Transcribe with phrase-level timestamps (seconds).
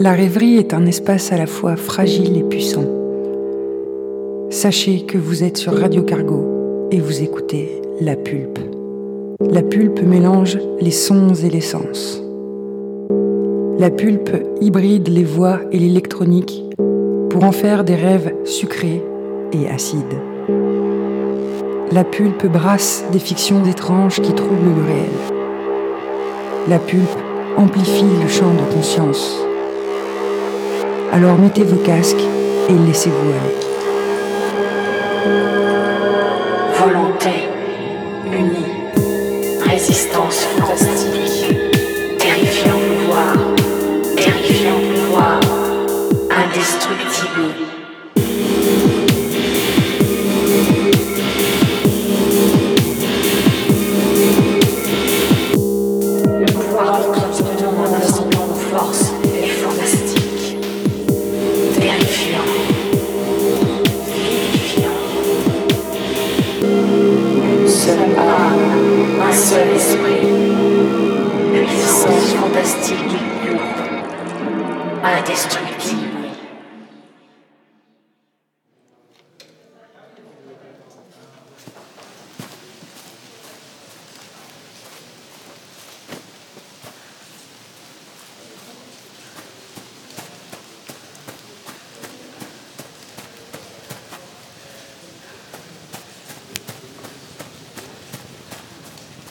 [0.00, 2.84] La rêverie est un espace à la fois fragile et puissant.
[4.48, 8.60] Sachez que vous êtes sur Radio Cargo et vous écoutez La Pulpe.
[9.40, 12.22] La Pulpe mélange les sons et les sens.
[13.80, 16.62] La Pulpe hybride les voix et l'électronique
[17.28, 19.02] pour en faire des rêves sucrés
[19.52, 20.20] et acides.
[21.90, 25.40] La Pulpe brasse des fictions étranges qui troublent le réel.
[26.68, 27.18] La Pulpe
[27.56, 29.47] amplifie le champ de conscience.
[31.12, 32.16] Alors mettez vos casques
[32.68, 33.56] et laissez-vous aller.
[36.78, 37.48] Volonté
[38.26, 38.74] unie,
[39.68, 41.56] résistance fantastique,
[42.18, 43.36] terrifiant pouvoir,
[44.16, 45.40] terrifiant pouvoir,
[46.30, 47.67] indestructible.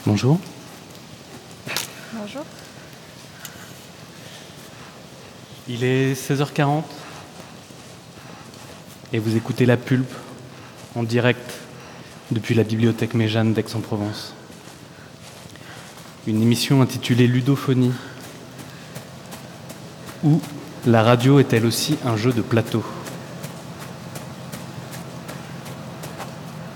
[0.08, 0.40] Bonjour.
[2.14, 2.44] Bonjour.
[5.70, 6.84] Il est 16h40
[9.14, 10.12] et vous écoutez La Pulpe
[10.98, 11.54] en direct
[12.32, 14.34] depuis la bibliothèque Méjeanne d'Aix-en-Provence.
[16.28, 17.94] Une émission intitulée Ludophonie
[20.26, 20.42] où
[20.86, 22.84] la radio est elle aussi un jeu de plateau.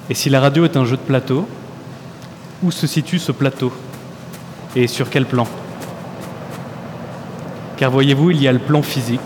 [0.10, 1.46] Et si la radio est un jeu de plateau,
[2.64, 3.74] où se situe ce plateau
[4.78, 5.46] Et sur quel plan?
[7.76, 9.20] Car voyez-vous, il y a le plan physique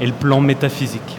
[0.00, 1.18] et le plan métaphysique.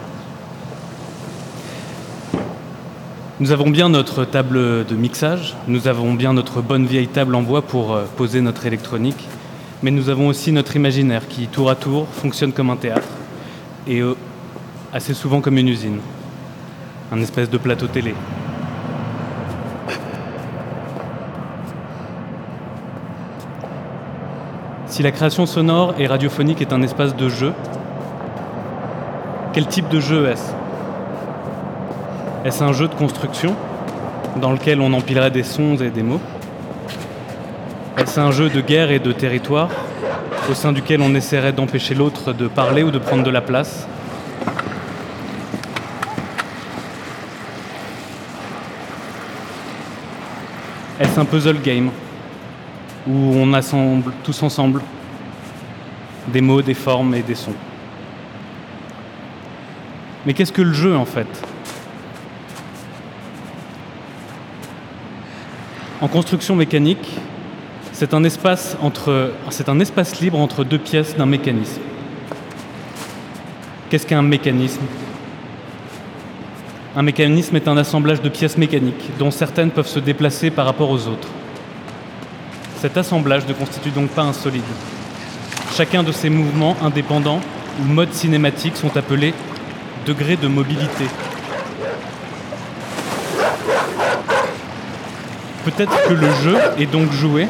[3.40, 7.42] Nous avons bien notre table de mixage, nous avons bien notre bonne vieille table en
[7.42, 9.28] bois pour euh, poser notre électronique,
[9.82, 13.08] mais nous avons aussi notre imaginaire qui, tour à tour, fonctionne comme un théâtre
[13.88, 14.16] et euh,
[14.92, 16.00] assez souvent comme une usine,
[17.14, 18.14] un espèce de plateau télé.
[25.00, 27.54] Si la création sonore et radiophonique est un espace de jeu,
[29.54, 30.52] quel type de jeu est-ce
[32.44, 33.56] Est-ce un jeu de construction
[34.42, 36.20] dans lequel on empilerait des sons et des mots
[37.98, 39.70] Est-ce un jeu de guerre et de territoire
[40.52, 43.88] au sein duquel on essaierait d'empêcher l'autre de parler ou de prendre de la place
[51.00, 51.90] Est-ce un puzzle game
[53.09, 54.81] où on assemble tous ensemble
[56.28, 57.56] des mots, des formes et des sons.
[60.25, 61.28] Mais qu'est-ce que le jeu en fait?
[66.02, 67.18] En construction mécanique,
[67.94, 68.78] c'est un espace
[70.22, 71.81] libre entre deux pièces d'un mécanisme.
[73.90, 74.84] Qu'est-ce qu'un mécanisme?
[76.96, 80.92] Un mécanisme est un assemblage de pièces mécaniques dont certaines peuvent se déplacer par rapport
[80.92, 81.28] aux autres.
[82.81, 84.63] Cet assemblage ne constitue donc pas un solide.
[85.75, 87.41] Chacun de ces mouvements indépendants
[87.78, 89.34] ou modes cinématiques sont appelés
[90.06, 91.03] degrés de mobilité.
[95.66, 97.50] Peut-être que le jeu est donc joué.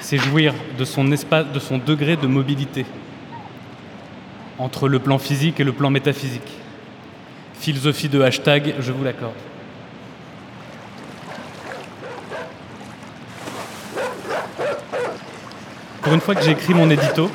[0.00, 2.86] C'est jouir de son espace, de son degré de mobilité
[4.60, 6.52] entre le plan physique et le plan métaphysique.
[7.58, 9.34] Philosophie de hashtag, je vous l'accorde.
[16.14, 17.28] Une fois que j'ai écrit mon édito,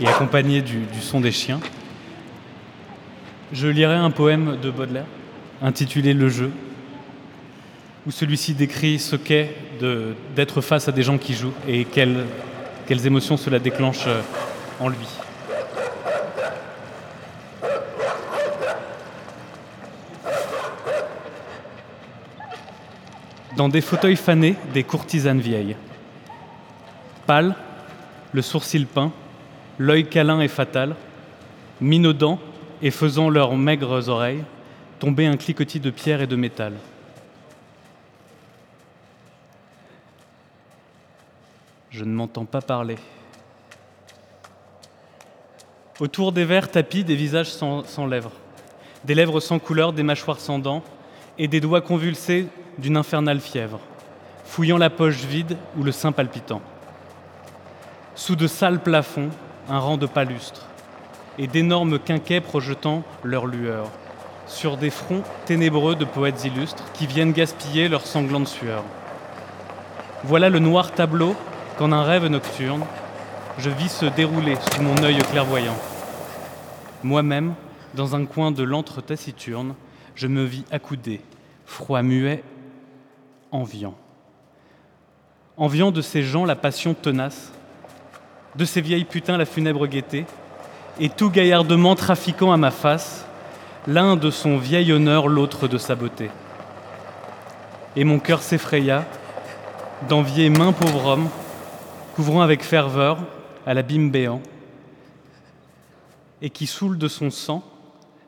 [0.00, 1.60] et accompagné du, son des chiens,
[3.52, 5.04] je lirai un poème de Baudelaire
[5.60, 6.50] intitulé Le jeu,
[8.06, 9.54] où celui-ci décrit ce qu'est
[10.34, 12.24] d'être face à des gens qui jouent et quelles,
[12.86, 14.22] quelles émotions cela déclenche euh,
[14.80, 15.06] en lui.
[23.58, 25.74] dans des fauteuils fanés des courtisanes vieilles.
[27.26, 27.56] pâles,
[28.32, 29.10] le sourcil peint,
[29.78, 30.94] l'œil câlin et fatal,
[31.80, 32.38] minaudant
[32.82, 34.44] et faisant leurs maigres oreilles
[35.00, 36.74] tomber un cliquetis de pierre et de métal.
[41.90, 42.96] Je ne m'entends pas parler.
[45.98, 48.30] Autour des verres tapis, des visages sans, lèvres,
[49.02, 50.84] des lèvres sans couleur, des mâchoires sans dents
[51.38, 52.46] et des doigts convulsés
[52.78, 53.80] d'une infernale fièvre,
[54.44, 56.62] fouillant la poche vide ou le sein palpitant.
[58.14, 59.30] Sous de sales plafonds,
[59.68, 60.66] un rang de palustres,
[61.38, 63.90] et d'énormes quinquets projetant leur lueur
[64.48, 68.82] sur des fronts ténébreux de poètes illustres qui viennent gaspiller leur sanglante sueur.
[70.24, 71.36] Voilà le noir tableau
[71.78, 72.84] qu'en un rêve nocturne,
[73.58, 75.76] je vis se dérouler sous mon œil clairvoyant.
[77.04, 77.54] Moi-même,
[77.94, 79.74] dans un coin de l'antre taciturne,
[80.14, 81.20] je me vis accoudé,
[81.66, 82.42] froid muet,
[83.52, 83.94] enviant.
[85.56, 87.52] Enviant de ces gens la passion tenace,
[88.56, 90.26] de ces vieilles putains la funèbre gaieté,
[91.00, 93.26] et tout gaillardement trafiquant à ma face,
[93.86, 96.30] l'un de son vieil honneur, l'autre de sa beauté.
[97.96, 99.04] Et mon cœur s'effraya
[100.08, 101.28] d'envier main pauvre homme,
[102.14, 103.18] couvrant avec ferveur
[103.66, 104.40] à l'abîme béant,
[106.42, 107.64] et qui, saoule de son sang,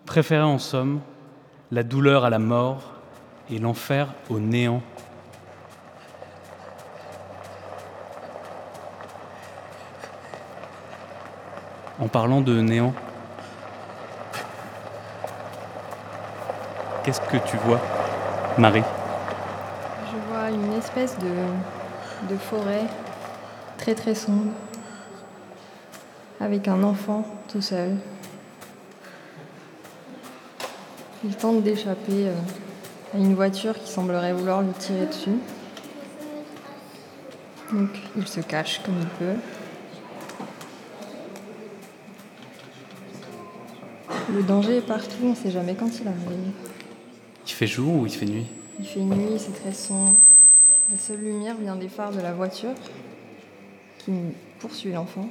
[0.07, 1.01] préférait en somme
[1.71, 2.83] la douleur à la mort
[3.51, 4.83] et l'enfer au néant.
[12.01, 12.95] En parlant de néant,
[17.05, 17.79] qu'est-ce que tu vois,
[18.57, 18.83] Marie?
[20.11, 22.87] Je vois une espèce de, forêt
[23.77, 24.51] très très sombre
[26.41, 27.97] avec un enfant tout seul.
[31.23, 32.35] Il tente d'échapper euh,
[33.15, 35.39] à une voiture qui semblerait vouloir lui tirer dessus.
[37.75, 39.37] Donc il se cache comme il peut.
[44.33, 46.53] Le danger est partout, on ne sait jamais quand il arrive.
[47.47, 48.47] Il fait jour ou il fait nuit?
[48.79, 50.17] Il fait nuit, c'est très sombre.
[50.91, 52.71] La seule lumière vient des phares de la voiture
[53.99, 54.13] qui
[54.61, 55.29] poursuit l'enfant.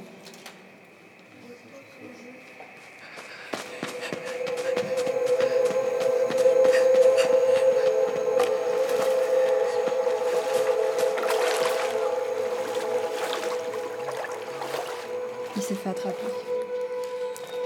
[15.56, 16.16] Il s'est fait attraper.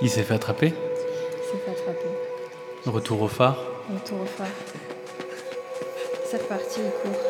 [0.01, 0.73] Il s'est fait attraper?
[1.55, 2.09] S'est fait attraper.
[2.87, 3.57] Retour au phare
[3.93, 4.47] Retour au phare.
[6.27, 7.21] C'est reparti, il court.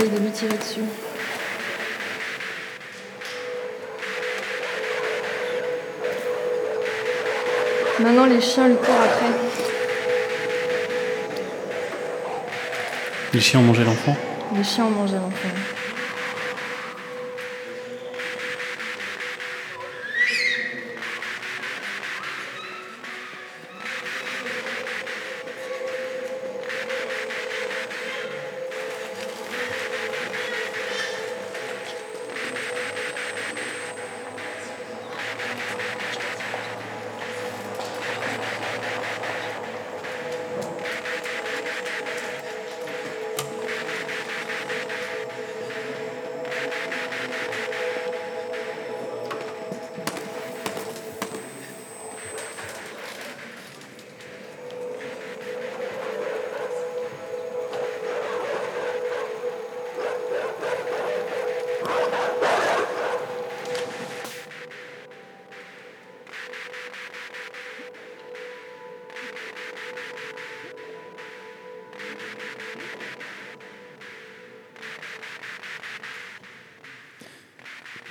[0.00, 0.80] Il essaye de lui tirer dessus.
[7.98, 9.26] Maintenant, les chiens lui courent après.
[13.34, 14.16] Les chiens ont mangé l'enfant?
[14.54, 15.77] Les chiens ont mangé l'enfant.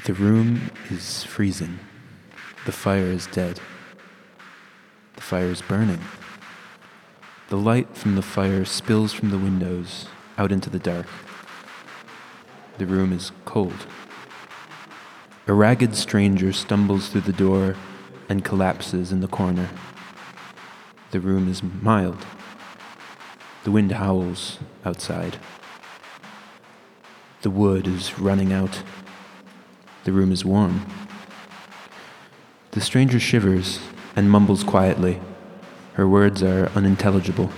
[0.08, 1.80] The room is freezing.
[2.66, 3.60] The fire is dead.
[5.18, 6.00] The fire is burning.
[7.50, 11.08] The light from the fire spills from the windows out into the dark.
[12.78, 13.86] The room is cold.
[15.46, 17.76] A ragged stranger stumbles through the door
[18.30, 19.68] and collapses in the corner.
[21.12, 22.26] The room is mild.
[23.66, 25.38] The wind howls outside.
[27.42, 28.84] The wood is running out.
[30.08, 30.86] The room is warm.
[32.72, 33.82] The stranger shivers
[34.16, 35.20] and mumbles quietly,
[35.96, 37.52] Her words are unintelligible.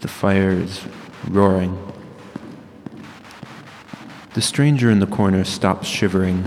[0.00, 0.82] The fire is
[1.26, 1.78] roaring.
[4.34, 6.44] The stranger in the corner stops shivering.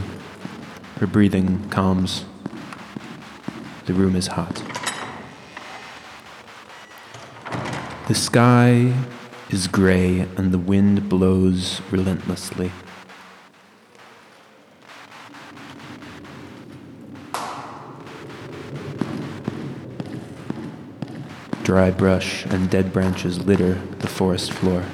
[1.00, 2.26] Her breathing calms.
[3.88, 4.62] The room is hot.
[8.08, 8.94] The sky
[9.50, 12.72] is gray and the wind blows relentlessly.
[21.70, 24.86] Dry brush and dead branches litter the forest floor.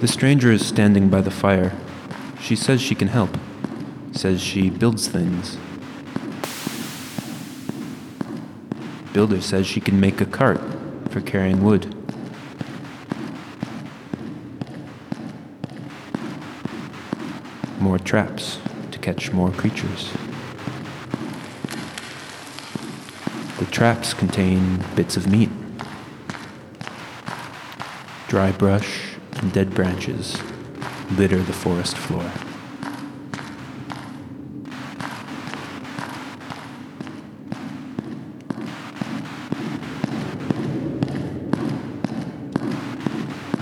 [0.00, 1.74] The stranger is standing by the fire.
[2.40, 3.36] She says she can help,
[4.12, 5.58] says she builds things.
[9.12, 10.62] Builder says she can make a cart
[11.10, 11.94] for carrying wood.
[17.78, 18.60] More traps
[18.92, 20.10] to catch more creatures.
[23.74, 25.50] Traps contain bits of meat,
[28.28, 30.40] dry brush, and dead branches
[31.18, 32.22] litter the forest floor.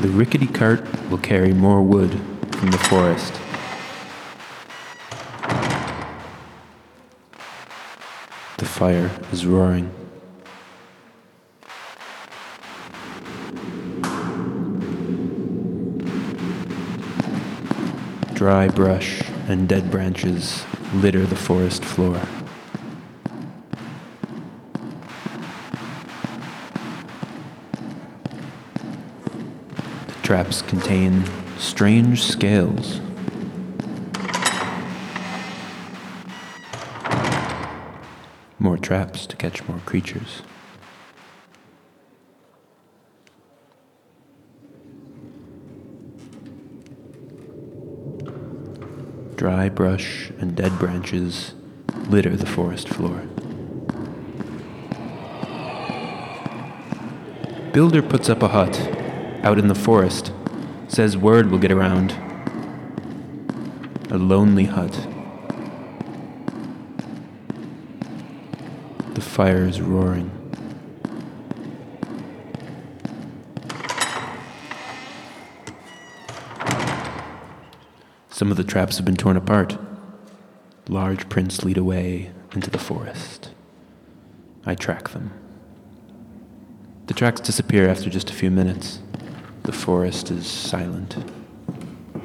[0.02, 2.20] The rickety cart will carry more wood
[2.56, 3.32] from the forest.
[8.58, 10.01] The fire is roaring.
[18.42, 22.20] Dry brush and dead branches litter the forest floor.
[30.08, 31.22] The traps contain
[31.56, 33.00] strange scales.
[38.58, 40.42] More traps to catch more creatures.
[49.42, 51.54] Dry brush and dead branches
[52.06, 53.26] litter the forest floor.
[57.72, 58.80] Builder puts up a hut
[59.42, 60.30] out in the forest,
[60.86, 62.12] says word will get around.
[64.12, 64.92] A lonely hut.
[69.14, 70.41] The fire is roaring.
[78.72, 79.76] Traps have been torn apart.
[80.88, 83.50] Large prints lead away into the forest.
[84.64, 85.30] I track them.
[87.06, 89.00] The tracks disappear after just a few minutes.
[89.64, 91.18] The forest is silent.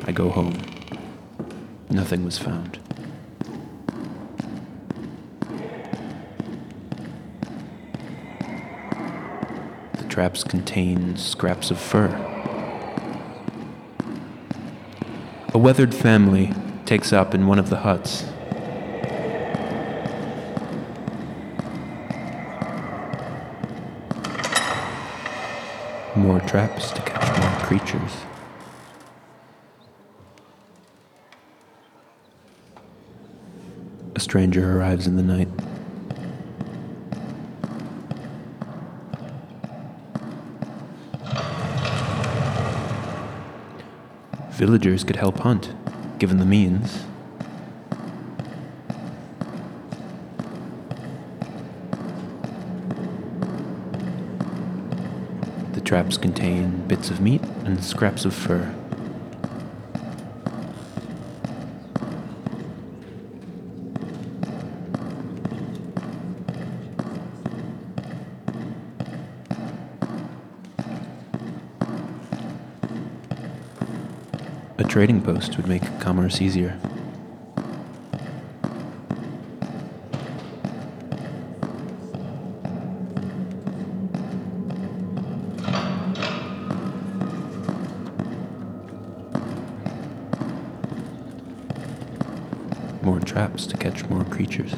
[0.05, 0.57] I go home.
[1.89, 2.79] Nothing was found.
[9.97, 12.36] The traps contain scraps of fur.
[15.57, 16.53] A weathered family
[16.85, 18.25] takes up in one of the huts.
[26.15, 28.17] More traps to catch more creatures.
[34.13, 35.49] A stranger arrives in the night.
[44.67, 45.73] Villagers could help hunt,
[46.19, 47.05] given the means.
[55.71, 58.75] The traps contain bits of meat and scraps of fur.
[74.79, 76.79] A trading post would make commerce easier.
[93.01, 94.75] More traps to catch more creatures.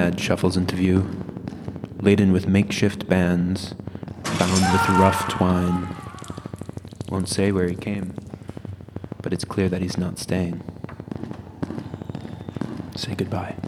[0.00, 1.06] Nomad shuffles into view,
[2.00, 3.74] laden with makeshift bands,
[4.38, 5.94] bound with rough twine.
[7.10, 8.14] Won't say where he came,
[9.20, 10.62] but it's clear that he's not staying.
[12.96, 13.59] Say goodbye.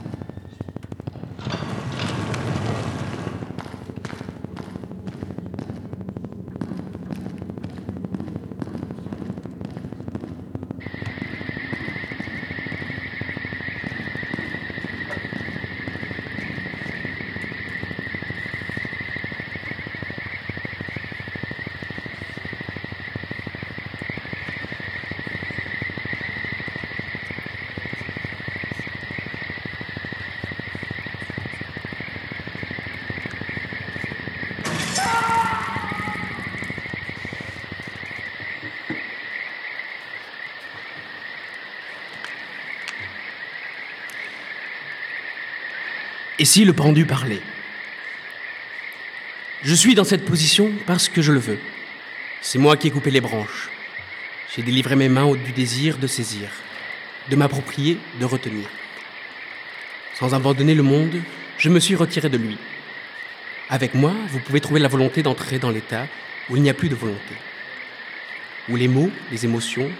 [46.43, 47.41] Et le pendu parlait
[49.63, 51.59] Je suis dans cette position parce que je le veux.
[52.41, 53.71] C'est moi qui ai coupé les branches.
[54.53, 56.49] J'ai délivré mes mains du désir de saisir,
[57.31, 58.67] de m'approprier, de retenir.
[60.15, 61.15] Sans abandonner le monde,
[61.59, 62.59] je me suis retiré de lui.
[63.71, 66.09] Avec moi, vous pouvez trouver la volonté d'entrer dans l'état
[66.51, 67.37] où il n'y a plus de volonté.
[68.69, 69.93] Où les mots, les émotions,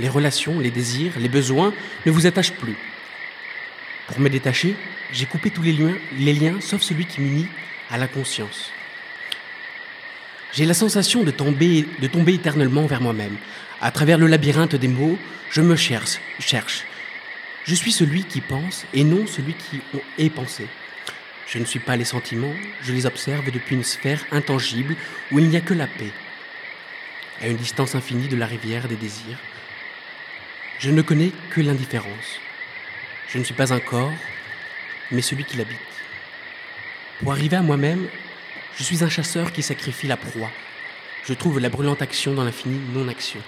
[0.00, 1.72] les relations, les désirs, les besoins
[2.04, 2.76] ne vous attachent plus.
[4.08, 4.74] Pour me détacher,
[5.12, 7.48] j'ai coupé tous les liens, les liens sauf celui qui m'unit
[7.90, 8.70] à la conscience.
[10.52, 13.36] J'ai la sensation de tomber, de tomber éternellement vers moi-même.
[13.80, 15.18] À travers le labyrinthe des mots,
[15.50, 16.84] je me cherche, cherche.
[17.64, 19.80] Je suis celui qui pense et non celui qui
[20.18, 20.66] est pensé.
[21.46, 24.96] Je ne suis pas les sentiments, je les observe depuis une sphère intangible
[25.32, 26.12] où il n'y a que la paix.
[27.42, 29.38] À une distance infinie de la rivière des désirs,
[30.78, 32.40] je ne connais que l'indifférence.
[33.28, 34.12] Je ne suis pas un corps,
[35.10, 35.78] mais celui qui l'habite.
[37.22, 38.08] Pour arriver à moi-même,
[38.76, 40.50] je suis un chasseur qui sacrifie la proie.
[41.26, 43.40] Je trouve la brûlante action dans l'infini non-action.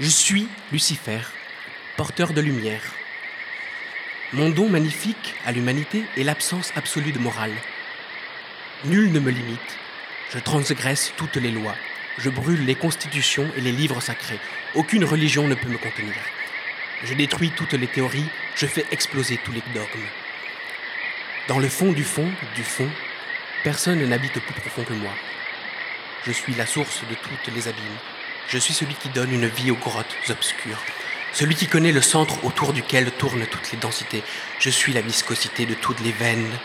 [0.00, 1.20] Je suis Lucifer,
[1.96, 2.82] porteur de lumière.
[4.32, 7.54] Mon don magnifique à l'humanité est l'absence absolue de morale.
[8.84, 9.78] Nul ne me limite.
[10.32, 11.74] Je transgresse toutes les lois.
[12.18, 14.38] Je brûle les constitutions et les livres sacrés.
[14.76, 16.14] Aucune religion ne peut me contenir.
[17.02, 20.06] Je détruis toutes les théories, je fais exploser tous les dogmes.
[21.48, 22.88] Dans le fond du fond du fond,
[23.64, 25.12] personne n'habite plus profond que moi.
[26.24, 27.98] Je suis la source de toutes les abîmes.
[28.48, 30.82] Je suis celui qui donne une vie aux grottes obscures.
[31.32, 34.22] Celui qui connaît le centre autour duquel tournent toutes les densités.
[34.60, 36.58] Je suis la viscosité de toutes les veines,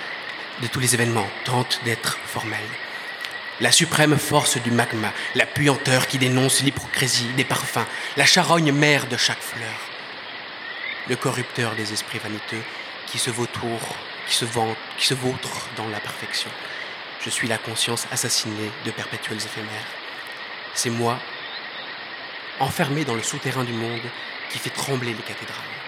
[0.62, 2.60] de tous les événements, tente d'être formelle.
[3.60, 7.86] La suprême force du magma, la puanteur qui dénonce l'hypocrisie des parfums,
[8.18, 9.80] la charogne mère de chaque fleur.
[11.08, 12.64] Le corrupteur des esprits vaniteux
[13.08, 13.80] qui se vautour,
[14.28, 16.50] qui se vante, qui se vautre dans la perfection.
[17.22, 19.70] Je suis la conscience assassinée de perpétuels éphémères.
[20.74, 21.20] C'est moi,
[22.60, 24.02] enfermé dans le souterrain du monde,
[24.50, 25.83] qui fait trembler les cathédrales.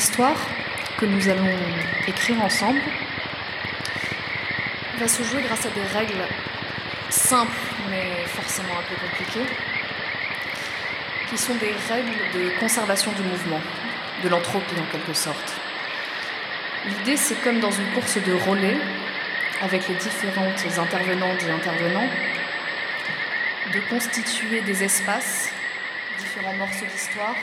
[0.00, 0.40] L'histoire
[0.96, 1.58] que nous allons
[2.08, 2.80] écrire ensemble
[4.98, 6.24] va se jouer grâce à des règles
[7.10, 7.60] simples
[7.90, 9.46] mais forcément un peu compliquées,
[11.28, 13.60] qui sont des règles de conservation du mouvement,
[14.24, 15.52] de l'entropie en quelque sorte.
[16.86, 18.78] L'idée, c'est comme dans une course de relais,
[19.60, 22.08] avec les différentes intervenantes et intervenants,
[23.74, 25.52] de constituer des espaces,
[26.18, 27.36] différents morceaux d'histoire,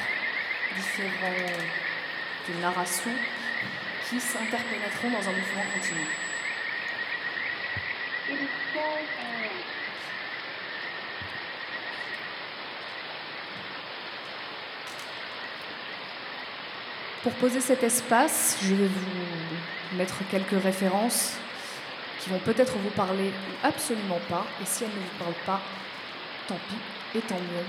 [0.76, 1.36] différents
[2.50, 3.12] de narration
[4.10, 6.08] qui s'interpénétreront dans un mouvement continu.
[17.24, 21.38] Pour poser cet espace, je vais vous mettre quelques références
[22.20, 24.46] qui vont peut-être vous parler ou absolument pas.
[24.62, 25.62] Et si elles ne vous parlent pas,
[26.48, 27.66] tant pis et tant mieux.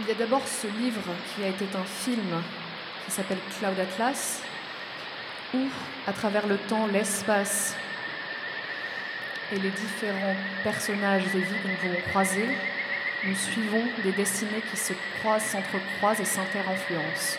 [0.00, 1.00] Il y a d'abord ce livre
[1.34, 2.42] qui a été un film
[3.08, 4.42] qui s'appelle Cloud Atlas,
[5.54, 5.66] où,
[6.06, 7.74] à travers le temps, l'espace
[9.50, 12.48] et les différents personnages et vies que nous pouvons croiser,
[13.24, 17.38] nous suivons des destinées qui se croisent, s'entrecroisent et s'inter-influencent.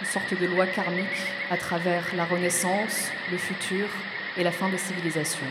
[0.00, 1.06] Une sorte de loi karmique
[1.50, 3.86] à travers la Renaissance, le futur
[4.36, 5.46] et la fin des civilisations.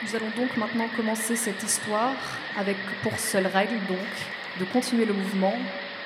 [0.00, 2.14] Nous allons donc maintenant commencer cette histoire
[2.56, 3.98] avec pour seule règle donc
[4.60, 5.54] de continuer le mouvement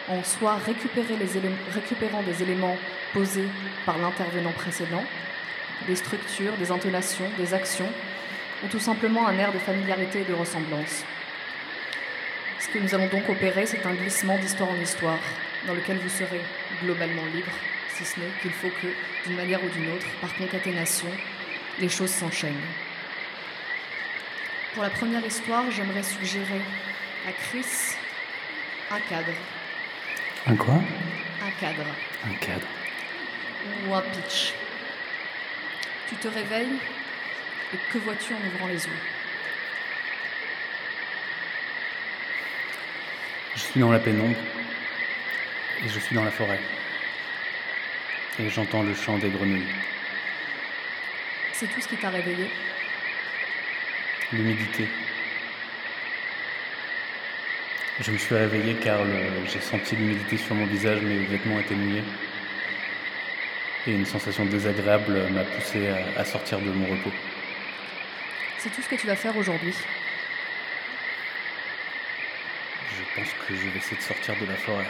[0.09, 2.76] en soit récupérant des éléments
[3.12, 3.48] posés
[3.85, 5.05] par l'intervenant précédent,
[5.87, 7.88] des structures, des intonations, des actions,
[8.64, 11.05] ou tout simplement un air de familiarité et de ressemblance.
[12.61, 15.18] Ce que nous allons donc opérer, c'est un glissement d'histoire en histoire,
[15.66, 16.40] dans lequel vous serez
[16.83, 17.52] globalement libre,
[17.94, 18.88] si ce n'est qu'il faut que,
[19.26, 21.09] d'une manière ou d'une autre, par concaténation,
[21.78, 22.55] les choses s'enchaînent.
[24.75, 26.63] Pour la première histoire, j'aimerais suggérer
[27.29, 27.67] à Chris
[28.91, 29.33] un cadre.
[30.47, 30.75] Un quoi?
[30.75, 31.85] Un cadre.
[32.25, 32.67] Un cadre.
[33.87, 34.55] Ou un pitch.
[36.09, 36.79] Tu te réveilles
[37.75, 38.93] et que vois-tu en ouvrant les yeux?
[43.55, 44.39] Je suis dans la pénombre
[45.85, 46.61] et je suis dans la forêt.
[48.39, 49.69] Et j'entends le chant des grenouilles.
[51.53, 52.51] C'est tout ce qui t'a réveillé?
[54.33, 54.88] L'humidité.
[58.01, 59.01] Je me suis réveillé car
[59.47, 62.05] j'ai senti l'humidité sur mon visage, mes vêtements étaient mouillés.
[63.87, 67.12] Et une sensation désagréable m'a poussé à, à sortir de mon repos.
[68.59, 69.75] C'est tout ce que tu vas faire aujourd'hui
[72.97, 74.87] Je pense que je vais essayer de sortir de la forêt.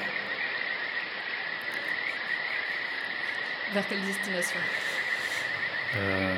[3.72, 4.60] Vers quelle destination?
[5.96, 6.34] Euh,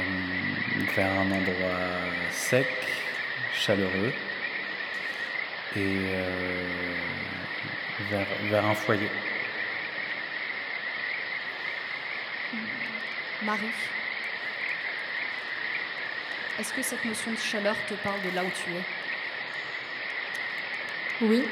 [0.97, 1.81] vers un endroit
[2.33, 2.67] sec,
[3.55, 4.12] chaleureux
[5.77, 6.95] et euh,
[8.11, 9.11] vers, vers un foyer.
[13.43, 13.67] Marie,
[16.59, 18.83] est-ce que cette notion de chaleur te parle de là où tu es?
[21.21, 21.45] Oui.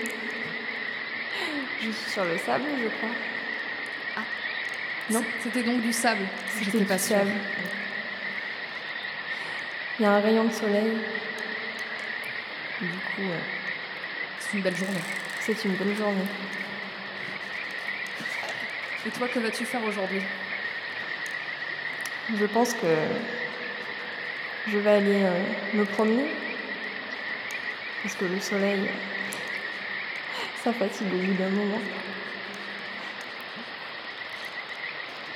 [1.81, 3.11] Je suis sur le sable, je crois.
[4.17, 4.23] Ah.
[5.11, 6.27] Non, c'était donc du sable.
[6.63, 7.19] J'étais pas sûre.
[9.99, 10.91] Il y a un rayon de soleil.
[12.81, 13.39] Du coup, euh,
[14.41, 15.03] c'est une belle journée.
[15.41, 16.25] C'est une belle journée.
[19.07, 20.23] Et toi, que vas-tu faire aujourd'hui?
[22.35, 22.87] Je pense que
[24.69, 25.43] je vais aller euh,
[25.75, 26.31] me promener.
[28.03, 28.89] Parce que le soleil,
[30.65, 31.81] ça fatigue au bout d'un moment.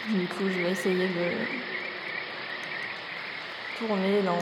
[0.08, 1.75] Du coup, je vais essayer de
[3.78, 4.38] tourner dans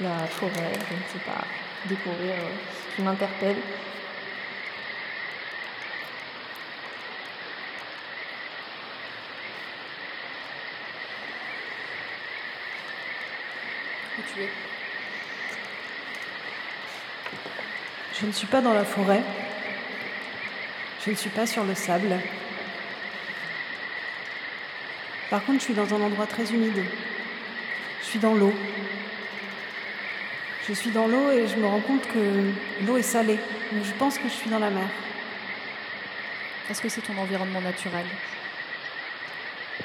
[0.00, 1.44] la forêt, je ne sais pas,
[1.86, 2.50] découvrir euh,
[2.90, 3.56] ce qui m'interpelle.
[14.18, 14.50] Où tu es?
[18.20, 19.22] Je ne suis pas dans la forêt.
[21.04, 22.20] Je ne suis pas sur le sable.
[25.30, 26.84] Par contre, je suis dans un endroit très humide.
[28.10, 28.52] Je suis dans l'eau.
[30.66, 32.50] Je suis dans l'eau et je me rends compte que
[32.84, 33.38] l'eau est salée.
[33.70, 34.88] Mais je pense que je suis dans la mer.
[36.68, 38.04] Est-ce que c'est ton environnement naturel?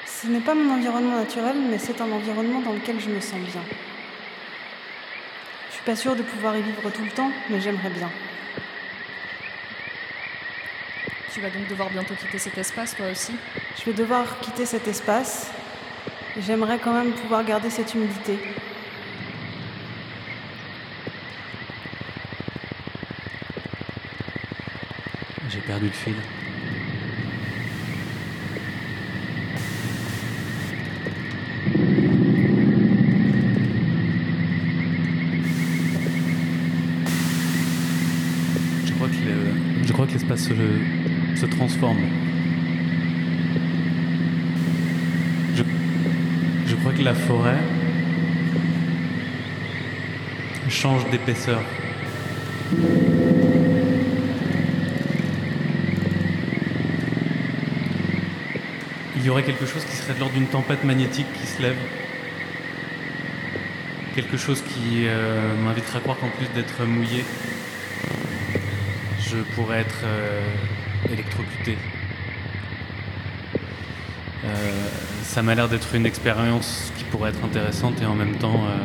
[0.04, 3.38] Ce n'est pas mon environnement naturel, mais c'est un environnement dans lequel je me sens
[3.38, 3.62] bien.
[5.68, 8.10] Je suis pas sûre de pouvoir y vivre tout le temps, mais j'aimerais bien.
[11.32, 13.36] Tu vas donc devoir bientôt quitter cet espace, toi aussi?
[13.78, 15.52] Je vais devoir quitter cet espace.
[16.38, 18.38] J'aimerais quand même pouvoir garder cette humidité.
[25.48, 26.14] J'ai perdu le fil.
[39.84, 40.54] Je crois que l'espace se,
[41.36, 42.35] se transforme.
[47.02, 47.58] la forêt
[50.68, 51.60] change d'épaisseur.
[59.16, 61.76] Il y aurait quelque chose qui serait de l'ordre d'une tempête magnétique qui se lève.
[64.14, 67.24] Quelque chose qui euh, m'invitera à croire qu'en plus d'être mouillé,
[69.20, 70.40] je pourrais être euh,
[71.12, 71.76] électrocuté.
[74.44, 78.64] Euh, ça m'a l'air d'être une expérience qui pourrait être intéressante et en même temps,
[78.64, 78.76] euh,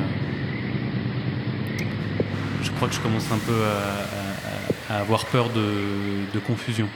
[2.61, 3.63] je crois que je commence un peu
[4.89, 6.89] à, avoir peur de, de confusion.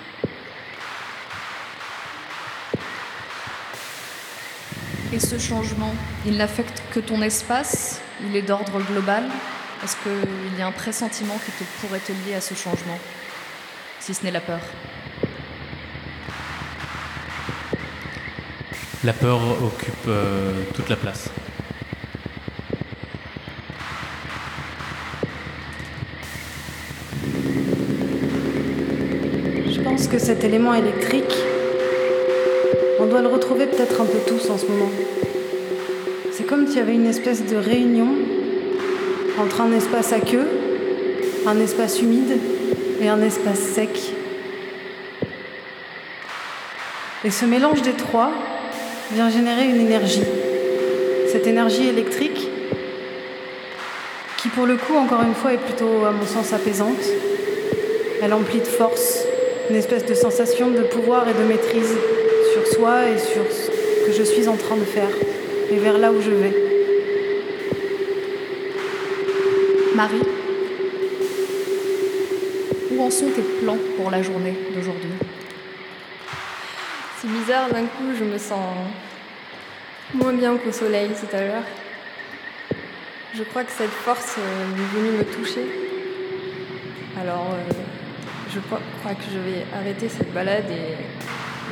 [5.13, 5.93] Et ce changement,
[6.25, 8.01] il n'affecte que ton espace?
[8.27, 9.23] Il est d'ordre global?
[9.83, 12.99] Est-ce qu'il y a un pressentiment qui te pourrait te lier à ce changement
[14.01, 14.59] Si ce n'est la peur?
[19.05, 21.29] La peur occupe euh, toute la place.
[29.69, 31.35] Je pense que cet élément électrique,
[32.99, 34.89] on doit le retrouver peut-être un peu tous en ce moment.
[36.31, 38.07] C'est comme s'il y avait une espèce de réunion
[39.39, 40.47] entre un espace à queue,
[41.45, 42.39] un espace humide
[42.99, 44.15] et un espace sec.
[47.23, 48.31] Et ce mélange des trois
[49.15, 50.25] vient générer une énergie.
[51.31, 52.49] Cette énergie électrique,
[54.37, 57.05] qui pour le coup, encore une fois, est plutôt, à mon sens, apaisante.
[58.21, 59.25] Elle emplit de force,
[59.69, 61.95] une espèce de sensation de pouvoir et de maîtrise
[62.51, 65.09] sur soi et sur ce que je suis en train de faire
[65.71, 66.53] et vers là où je vais.
[69.95, 70.27] Marie,
[72.91, 75.24] où en sont tes plans pour la journée d'aujourd'hui?
[77.45, 78.75] Bizarre, d'un coup, je me sens
[80.15, 81.63] moins bien qu'au soleil tout à l'heure.
[83.35, 85.65] Je crois que cette force euh, est venue me toucher.
[87.21, 87.73] Alors, euh,
[88.51, 88.79] je crois
[89.13, 90.95] que je vais arrêter cette balade et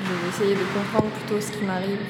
[0.05, 2.01] je vais essayer de comprendre plutôt ce qui m'arrive.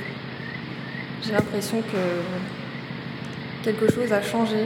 [1.24, 4.66] J'ai l'impression que quelque chose a changé,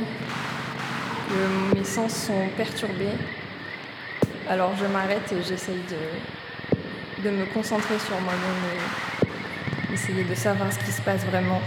[1.30, 3.18] que mes sens sont perturbés.
[4.50, 6.37] Alors je m'arrête et j'essaye de,
[7.24, 8.64] de me concentrer sur moi-même
[9.90, 11.62] et essayer de savoir ce qui se passe vraiment.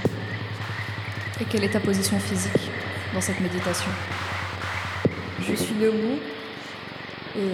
[1.41, 2.71] Et quelle est ta position physique
[3.13, 3.91] dans cette méditation
[5.41, 6.19] Je suis debout
[7.37, 7.53] et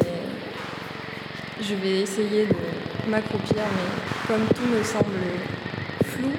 [1.63, 5.15] je vais essayer de m'accroupir, mais comme tout me semble
[6.05, 6.33] flou,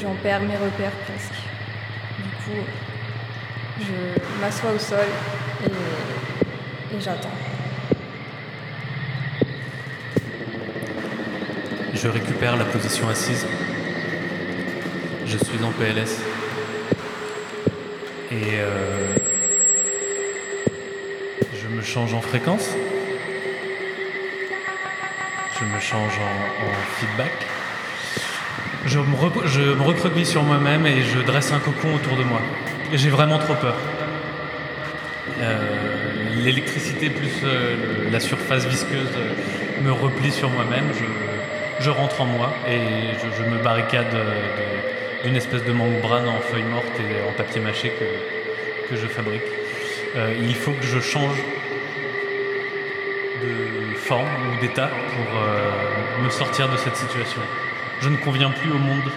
[0.00, 1.40] j'en perds mes repères presque.
[2.18, 2.66] Du coup,
[3.80, 5.06] je m'assois au sol
[5.64, 7.45] et j'attends.
[11.96, 13.46] Je récupère la position assise.
[15.24, 16.20] Je suis en PLS.
[18.30, 19.14] Et euh,
[21.54, 22.68] je me change en fréquence.
[25.58, 27.32] Je me change en, feedback.
[28.84, 32.42] Je me, recroqueville sur moi-même et je dresse un cocon autour de moi.
[32.92, 33.76] J'ai vraiment trop peur.
[35.40, 35.84] Euh,
[36.44, 39.08] L'électricité plus euh, la surface visqueuse
[39.82, 40.92] me replie sur moi-même.
[41.86, 44.34] Je rentre en moi et je, me barricade euh,
[45.22, 49.48] d'une espèce de membrane en feuilles mortes et en papier mâché que, que je fabrique.
[50.16, 51.38] Euh, il faut que je change
[53.40, 57.40] de forme ou d'état pour euh, me sortir de cette situation.
[58.00, 59.08] Je ne conviens plus au monde,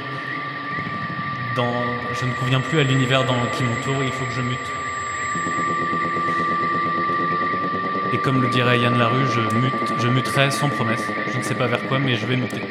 [1.56, 1.74] dans,
[2.14, 3.26] je ne conviens plus à l'univers
[3.58, 4.72] qui m'entoure, il faut que je mute.
[8.12, 11.04] Et comme le dirait Yann Larue, je, mute, je muterai sans promesse.
[11.32, 12.62] Je ne sais pas vers quoi, mais je vais muter.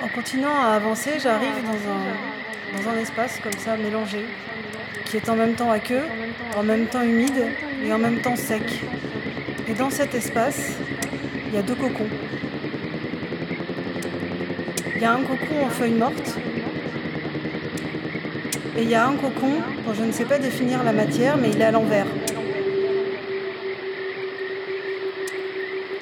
[0.00, 4.24] En continuant à avancer, j'arrive dans un, dans un espace comme ça, mélangé,
[5.06, 6.04] qui est en même temps à queue,
[6.56, 7.48] en même temps humide
[7.84, 8.62] et en même temps sec.
[9.68, 10.76] Et dans cet espace,
[11.48, 12.08] il y a deux cocons.
[14.94, 16.38] Il y a un cocon en feuilles mortes
[18.76, 21.50] et il y a un cocon dont je ne sais pas définir la matière, mais
[21.50, 22.06] il est à l'envers.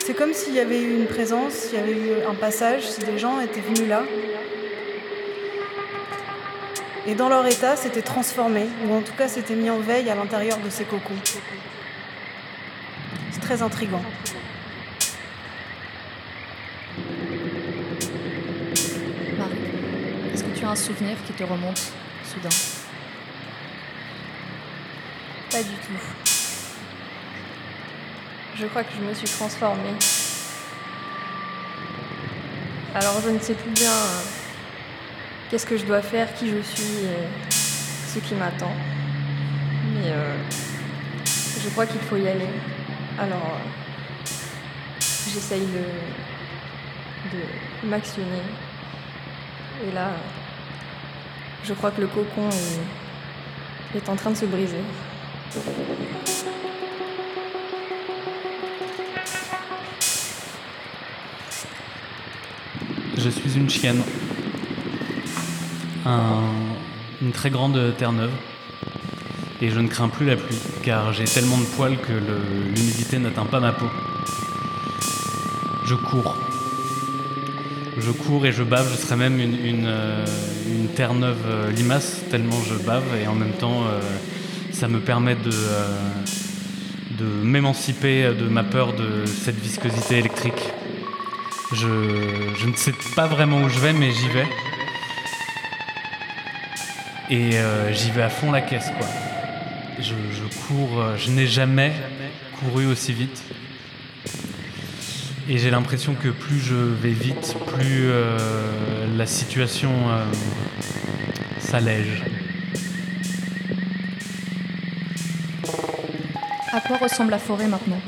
[0.00, 3.00] C'est comme s'il y avait eu une présence, il y avait eu un passage, si
[3.00, 4.02] des gens étaient venus là.
[7.06, 10.14] Et dans leur état, c'était transformé, ou en tout cas, c'était mis en veille à
[10.14, 11.14] l'intérieur de ces cocons.
[13.30, 14.02] C'est très intriguant.
[19.38, 19.54] Marie,
[20.32, 21.92] est-ce que tu as un souvenir qui te remonte?
[25.50, 26.00] Pas du tout.
[28.56, 29.94] Je crois que je me suis transformée.
[32.94, 34.22] Alors je ne sais plus bien euh,
[35.50, 37.08] qu'est-ce que je dois faire, qui je suis
[38.14, 38.72] ce qui m'attend.
[39.92, 40.34] Mais euh,
[41.62, 42.48] je crois qu'il faut y aller.
[43.18, 45.00] Alors euh,
[45.32, 45.84] j'essaye de,
[47.32, 48.42] de m'actionner.
[49.86, 50.10] Et là,
[51.64, 52.48] je crois que le cocon
[53.94, 54.82] est, en train de se briser.
[63.16, 64.02] Je suis une chienne.
[66.04, 66.50] Un-
[67.22, 68.32] une très grande terre-neuve.
[69.62, 73.46] Et je ne crains plus la pluie, car j'ai tellement de poils que l'humidité n'atteint
[73.46, 73.86] pas ma peau.
[75.86, 76.36] Je cours.
[77.96, 80.26] Je cours et je bave, je serais même une, euh,
[80.96, 84.00] terre-neuve euh, limace, tellement je bave, et en même temps, euh,
[84.72, 85.50] ça me permet de,
[87.42, 90.72] m'émanciper de ma peur de cette viscosité électrique.
[91.72, 94.46] Je, ne sais pas vraiment où je vais, mais j'y vais.
[97.30, 97.52] Et
[97.92, 99.06] j'y vais à fond la caisse, quoi.
[100.00, 100.14] Je,
[100.66, 101.92] cours, je n'ai jamais
[102.58, 103.42] couru aussi vite.
[105.46, 108.38] Et j'ai l'impression que plus je vais vite, plus euh,
[109.14, 110.24] la situation euh,
[111.58, 112.22] s'allège.
[116.72, 118.00] À quoi ressemble la forêt maintenant?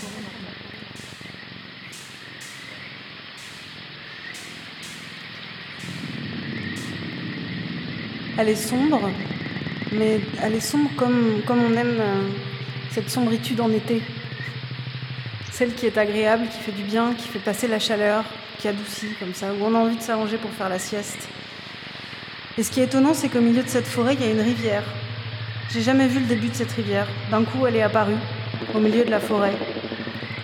[8.38, 9.11] Elle est sombre,
[9.92, 12.29] mais elle est sombre comme, comme on aime euh,
[12.92, 14.01] cette sombritude en été.
[15.57, 18.25] Celle qui est agréable, qui fait du bien, qui fait passer la chaleur,
[18.59, 21.27] qui adoucit comme ça, où on a envie de s'allonger pour faire la sieste.
[22.59, 24.42] Et ce qui est étonnant, c'est qu'au milieu de cette forêt, il y a une
[24.42, 24.83] rivière.
[25.71, 27.07] J'ai jamais vu le début de cette rivière.
[27.31, 28.19] D'un coup, elle est apparue,
[28.75, 29.55] au milieu de la forêt.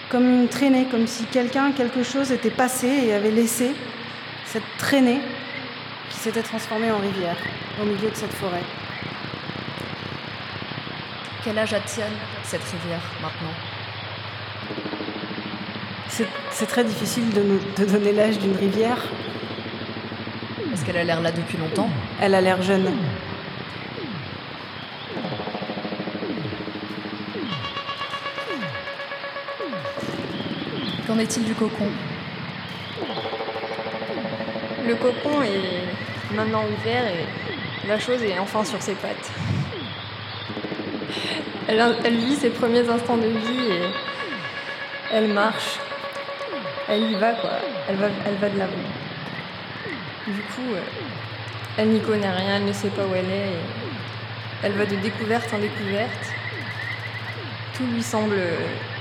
[0.09, 3.73] Comme une traînée, comme si quelqu'un, quelque chose était passé et avait laissé
[4.47, 5.21] cette traînée
[6.09, 7.37] qui s'était transformée en rivière,
[7.83, 8.65] au milieu de cette forêt.
[11.45, 13.72] Quel âge a-t-elle, cette rivière, maintenant?
[16.51, 18.99] C'est très difficile de, nous- de donner l'âge d'une rivière.
[20.73, 21.89] Est-ce qu'elle a l'air là depuis longtemps
[22.21, 22.91] Elle a l'air jeune.
[31.07, 31.89] Qu'en est-il du cocon?
[34.87, 39.31] Le cocon est maintenant ouvert et la chose est enfin sur ses pattes.
[41.69, 43.83] Elle, elle vit ses premiers instants de vie et
[45.13, 45.79] elle marche.
[46.93, 47.53] Elle y va quoi.
[47.89, 48.73] Elle va, elle va de l'avant.
[50.27, 50.81] Du coup, euh,
[51.79, 53.57] elle n'y connaît rien, elle ne sait pas où elle est.
[54.63, 56.27] elle va de découverte en découverte.
[57.75, 58.37] Tout lui semble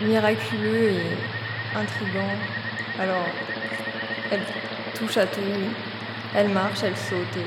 [0.01, 2.31] miraculeux et intrigant.
[2.97, 3.25] Alors,
[4.31, 4.39] elle
[4.97, 5.41] touche à tout.
[6.33, 7.37] Elle marche, elle saute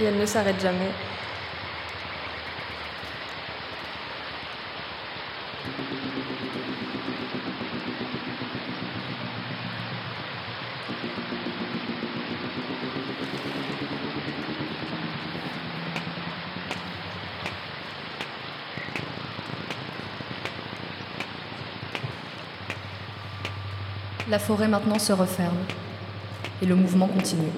[0.00, 0.90] et elle ne s'arrête jamais.
[24.28, 25.56] La forêt maintenant se referme
[26.60, 27.52] et le mouvement continue.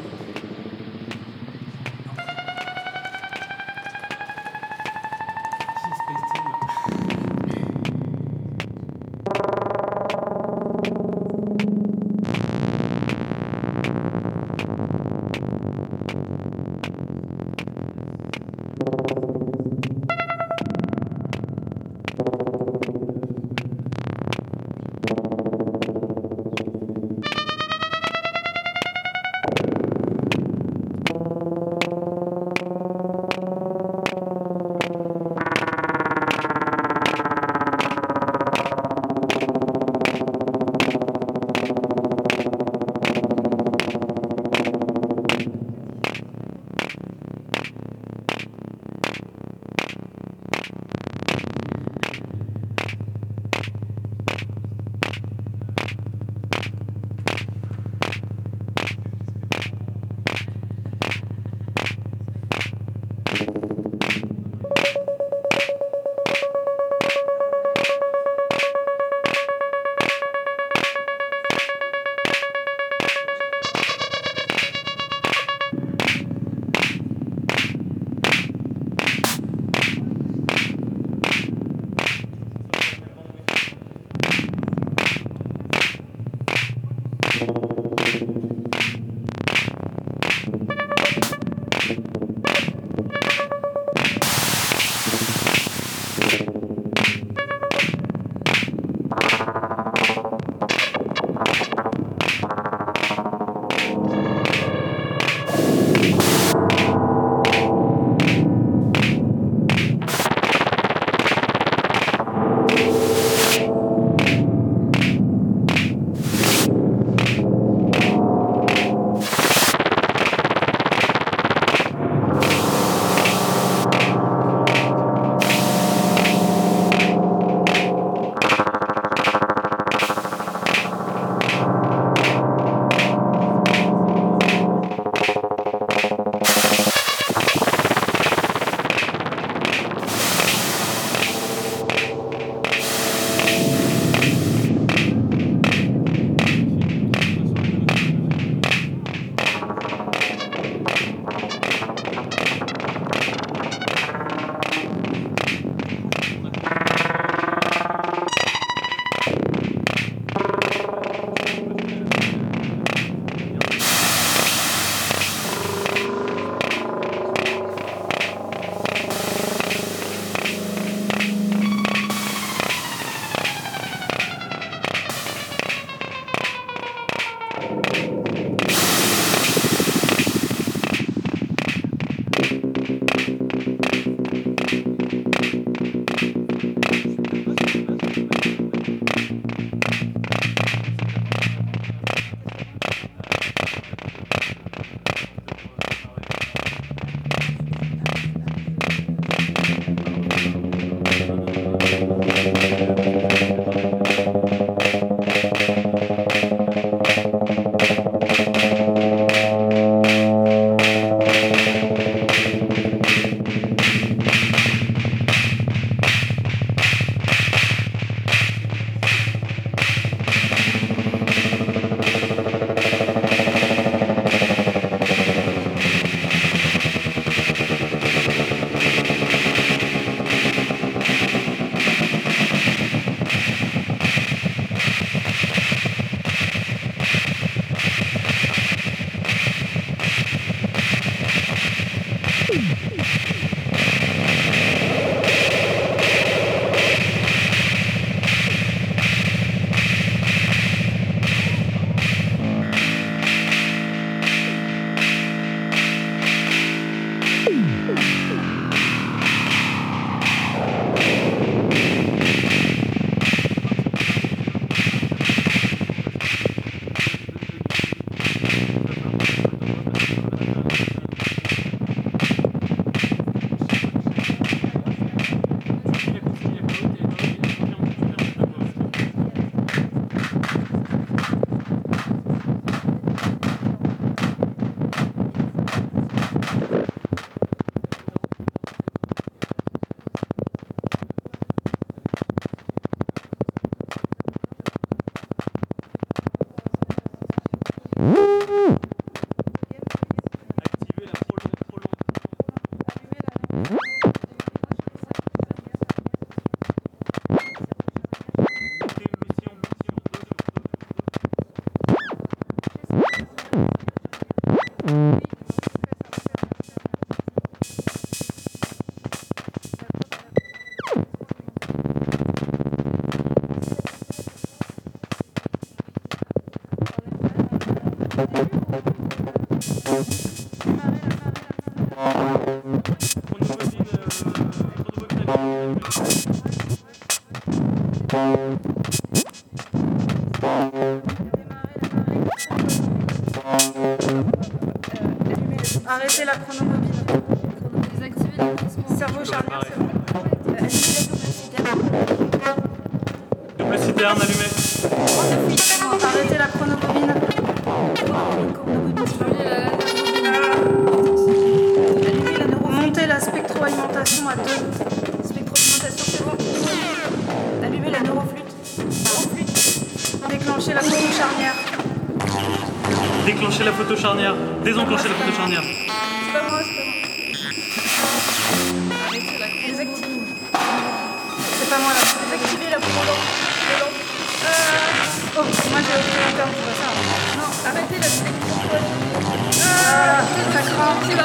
[387.68, 389.62] Arrêtez la spectroalimentation.
[389.64, 390.96] Ah, ça craint.
[391.08, 391.24] C'est pas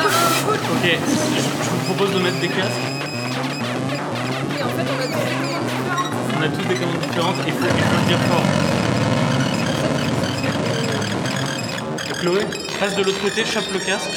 [0.53, 0.89] Ok, je,
[1.63, 2.87] je vous propose de mettre des casques.
[6.35, 8.43] On a tous des commandes différentes et il faut, il faut le dire fort.
[12.19, 12.43] Chloé,
[12.79, 14.09] passe de l'autre côté, chope le casque.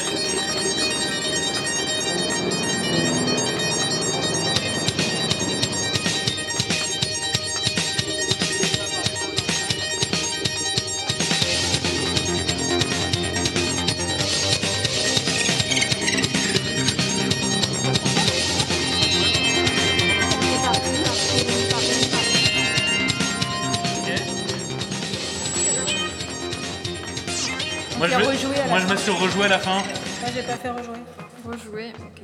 [29.10, 29.80] Rejouer à la fin.
[29.82, 30.20] suis rejoué à la fin.
[30.22, 31.02] Moi j'ai pas fait rejouer.
[31.44, 32.22] Rejouer, ok.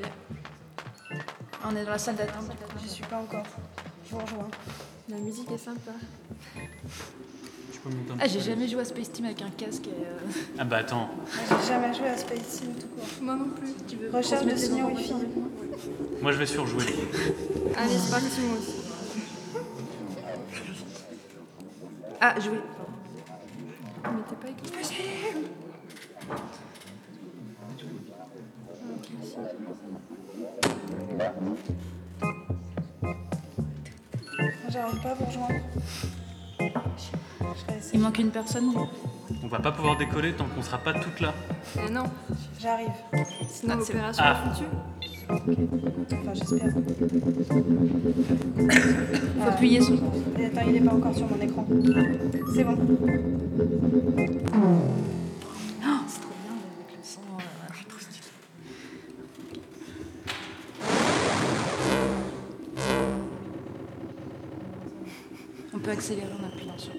[1.64, 2.50] On est dans la salle d'attente.
[2.82, 3.44] J'y suis pas encore.
[4.06, 4.48] Je vous rejoins.
[5.08, 5.92] La musique est sympa.
[6.56, 8.44] Je peux monter un Ah, j'ai peu.
[8.44, 9.86] jamais joué à Space Team avec un casque.
[9.86, 11.08] Et, euh, Ah bah attends.
[11.50, 13.06] Moi, J'ai jamais joué à Space Sim tout court.
[13.22, 13.74] Moi non plus.
[13.88, 15.14] tu veux Recherche de signaux Wi-Fi.
[16.20, 16.84] Moi je vais surjouer.
[17.76, 18.72] Allez, c'est parti, moi aussi.
[22.24, 22.60] Ah, jouer.
[24.04, 24.61] Mais t'es pas.
[34.70, 35.54] J'arrive pas à vous rejoindre.
[37.92, 38.72] Il manque une personne.
[39.42, 41.34] On va pas pouvoir décoller tant qu'on sera pas toutes là.
[41.86, 42.04] Eh non,
[42.60, 42.88] J'arrive.
[43.48, 44.32] sinon Ah, c'est- l'opération Ah.
[44.32, 44.70] est foutue.
[45.30, 46.72] Enfin, j'espère.
[49.40, 49.94] Faut appuyer sur.
[50.38, 51.66] Et Attends, il est pas encore sur mon écran.
[52.54, 52.76] C'est bon.
[65.92, 66.92] Accélérer en appuyant sur.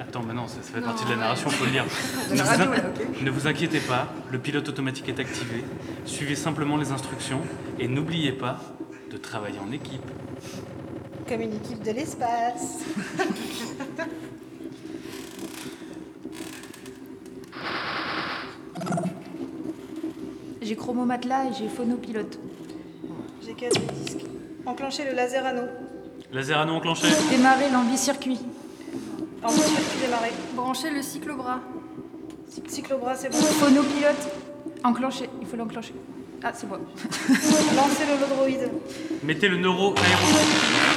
[0.00, 1.20] Attends, mais non, ça, ça fait Non, partie de la ouais.
[1.22, 1.84] narration, faut le lire.
[2.30, 5.64] ne, vous in- ne vous inquiétez pas, le pilote automatique est activé.
[6.04, 7.40] Suivez simplement les instructions
[7.78, 8.58] et n'oubliez pas
[9.10, 10.02] de travailler en équipe.
[11.28, 12.78] Comme une équipe de l'espace.
[20.62, 22.38] J'ai chromo-matelas et j'ai phonopilote.
[23.44, 24.24] J'ai quatre disques.
[24.66, 25.66] Enclenchez le laser anneau.
[26.34, 27.06] Laser anneau enclenché.
[27.30, 28.40] Démarrer l'ambi-circuit.
[29.44, 30.32] En circuit démarré.
[30.56, 31.60] Branchez le cyclobras.
[32.66, 33.38] Cyclobras, c'est bon.
[33.38, 34.32] Phonopilote.
[34.82, 35.30] Enclenché.
[35.40, 35.94] Il faut l'enclencher.
[36.42, 36.80] Ah, c'est bon.
[37.28, 38.68] Lancez l'holodroïde.
[39.22, 40.26] Mettez le neuro aéro.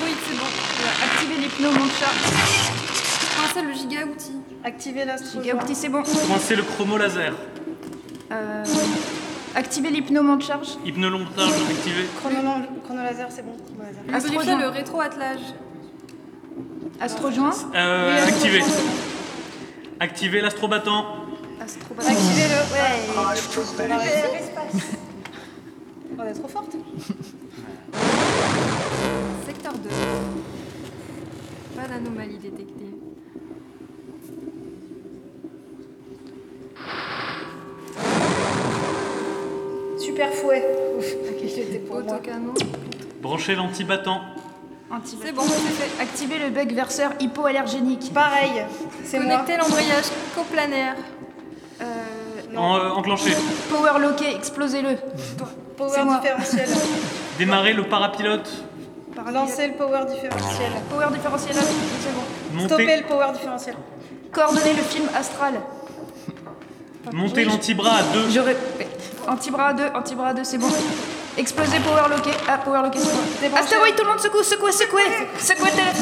[0.03, 0.47] Oui, c'est bon.
[1.05, 1.69] Activer les pneus
[1.99, 2.73] charge.
[3.37, 4.37] Coincez le giga outil.
[4.63, 5.43] Activez l'astro.
[5.43, 6.01] Giga opti, c'est bon.
[6.01, 7.33] Coincez le chromo laser.
[8.31, 8.63] Euh,
[9.57, 10.77] activer les pneus monte charge.
[10.85, 12.05] Hypnolontage activé.
[12.19, 12.37] Chrono,
[12.83, 13.55] chrono laser, c'est bon.
[13.57, 14.15] Chrono laser.
[14.15, 14.61] Astro Lubrifiez joint.
[14.61, 15.39] le rétro-attelage.
[16.99, 17.51] Astro joint.
[17.75, 18.61] Euh, activé.
[19.99, 21.05] Activez l'astrobattant.
[21.59, 22.59] Astro Activez le.
[22.73, 23.07] Ouais.
[23.15, 24.87] On a réussi l'espace.
[26.19, 26.75] On est trop forte.
[29.45, 29.89] Secteur 2.
[31.75, 32.96] Pas d'anomalie détectée.
[40.17, 40.63] Super fouet.
[41.87, 41.97] Pour.
[41.97, 42.53] Autocanon.
[43.21, 44.21] Branchez l'antibattant.
[44.89, 46.01] Anti- C'est bon, c'est fait.
[46.01, 48.11] Activer le bug verseur hypoallergénique.
[48.15, 48.63] Pareil,
[49.03, 49.37] c'est moi.
[49.37, 50.05] Connectez l'embrayage
[50.35, 50.95] coplanaire.
[51.81, 51.85] Euh,
[52.57, 53.29] En, euh, enclenché.
[53.69, 54.97] power locké, explosez-le.
[55.77, 56.67] Power différentiel.
[57.37, 58.49] Démarrer le parapilote.
[59.31, 60.71] Lancez le power différentiel.
[60.89, 62.65] Power différentiel, c'est bon.
[62.65, 63.75] Stoppez Montez, le power différentiel.
[64.31, 65.53] Coordonner le film astral.
[67.13, 68.29] Montez l'antibras à deux.
[68.29, 68.87] Je répète.
[69.27, 70.69] Antibras à 2, antibras à 2, c'est bon.
[71.37, 72.31] Exploser power locké.
[72.47, 73.57] Ah, power locké, c'est bon.
[73.57, 75.03] Astéroïde, tout le monde secoue, secouez, secouez.
[75.37, 75.97] Secouez tête.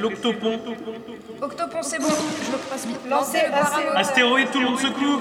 [0.00, 0.60] L'octopon.
[1.40, 3.00] Octopon, c'est bon, je le presse vite.
[3.08, 3.96] Lancez le paramoteur.
[3.96, 5.20] Astéroïde, tout le monde secoue.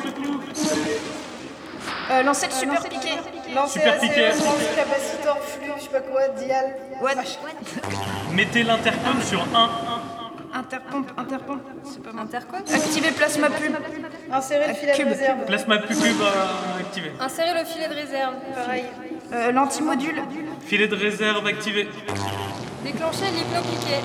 [2.11, 3.09] Euh, lancez le super piqué.
[3.55, 4.31] Lancez Super piqué.
[4.31, 6.75] flux, je sais pas quoi, dial.
[7.01, 7.11] What?
[8.33, 9.69] Mettez l'intercom sur 1.
[10.55, 11.61] Interpompe, interpompe.
[11.83, 12.25] C'est pas mal.
[12.25, 12.59] Intercom?
[12.59, 13.73] Activez plasma pub.
[14.31, 15.07] Insérez le filet de Cube.
[15.07, 15.45] réserve.
[15.45, 17.11] Plasma pucube euh, activé.
[17.19, 18.33] Insérez le filet de réserve.
[18.53, 18.85] Pareil.
[19.33, 20.21] Euh, L'antimodule.
[20.65, 21.87] Filet de réserve activé.
[22.83, 24.01] Déclenchez l'hypnopiquet.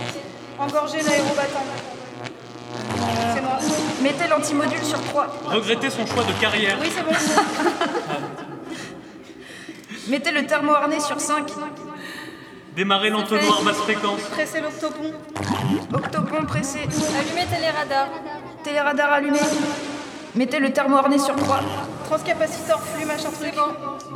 [0.58, 1.64] Engorgez l'aérobattant.
[3.34, 3.58] C'est moi.
[4.02, 5.26] Mettez l'antimodule sur 3.
[5.46, 6.78] Regrettez son choix de carrière.
[6.80, 7.12] Oui, c'est bon.
[10.08, 11.52] Mettez le thermo-harnais sur 5.
[12.74, 14.20] Démarrez l'entonnoir basse fréquence.
[14.30, 15.12] Pressez l'octopon.
[15.92, 16.80] Octopon pressé.
[16.80, 18.08] Allumez téléradar.
[18.64, 19.38] Téléradar allumé.
[20.34, 21.60] Mettez le thermo-harnais sur 3.
[22.06, 23.54] Transcapacitor, flux, machin truc.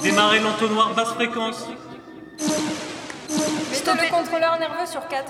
[0.01, 1.67] Démarrez l'entonnoir basse fréquence.
[2.39, 4.07] Mettez Stoppez.
[4.07, 5.25] le contrôleur nerveux sur 4.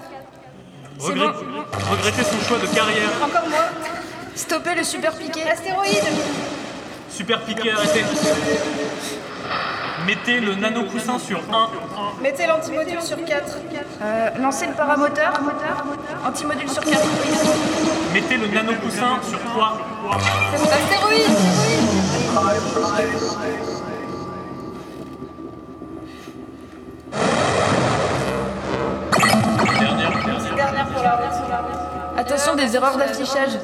[1.02, 1.32] Regret-
[1.90, 3.10] Regrettez son choix de carrière.
[3.22, 3.64] Encore moi.
[4.34, 5.42] Stoppez le super piqué.
[5.50, 6.04] Astéroïde.
[7.10, 8.04] Super piqué, arrêtez.
[10.06, 11.70] Mettez le nano coussin sur 1.
[12.22, 13.58] Mettez l'antimodule sur 4.
[14.02, 15.32] Euh, lancez le paramoteur.
[16.26, 17.00] Antimodule sur 4.
[18.14, 19.78] Mettez le nano coussin sur 3.
[20.72, 21.36] Astéroïde
[32.66, 33.58] des erreurs d'affichage.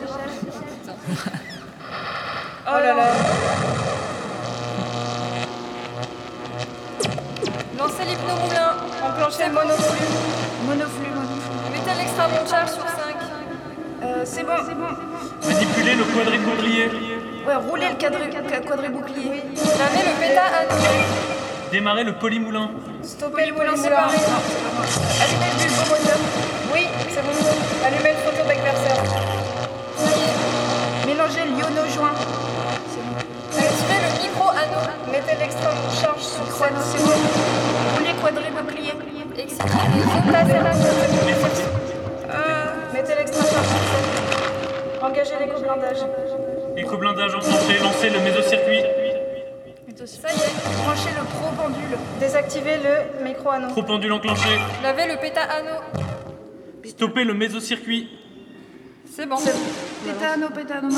[2.66, 3.06] Oh là là.
[7.78, 8.72] Lancez l'hypnomoulin.
[9.06, 10.08] Enclenchez le monoflux.
[10.66, 11.70] Monoflux, monoflux.
[11.72, 12.88] Mettez l'extra charge sur 5.
[14.02, 14.90] Euh, c'est bon, c'est bon.
[15.46, 16.90] Manipulez le quadricondrier.
[17.46, 19.42] Ouais, roulez le quadri- quadribouclier.
[19.56, 20.82] Lavez le péta anneau.
[21.72, 22.70] Démarrez le polymoulin.
[23.02, 23.82] Stoppez le polymoulin.
[23.82, 24.16] séparé.
[25.22, 26.18] Allumez le bulbomoteur.
[26.72, 27.86] Oui, c'est bon.
[27.86, 28.30] Allumez le
[31.68, 32.14] Mélangez l'iono joint.
[33.56, 34.82] Activez le micro anneau.
[35.10, 36.86] Mettez l'extra charge sur Chrono, 7.
[36.86, 37.12] c'est bon.
[37.96, 38.94] Roulez quadribouclier.
[39.36, 40.94] Excitez les octatérateurs.
[42.92, 45.02] Mettez l'extra charge sur 7.
[45.02, 46.02] Engagez l'éco-blindage.
[46.76, 47.78] Éco-blindage enclenché.
[47.82, 48.82] Lancez le mésocircuit.
[50.06, 50.84] Ça y est.
[50.84, 51.98] Branchez le pro pendule.
[52.20, 53.68] Désactivez le micro-anneau.
[53.68, 54.58] Trop pendule enclenché.
[54.82, 55.80] Lavez le péta anneau.
[56.84, 58.17] Stoppez le mésocircuit.
[59.18, 59.34] C'est bon.
[60.04, 60.88] Pétano, pétano.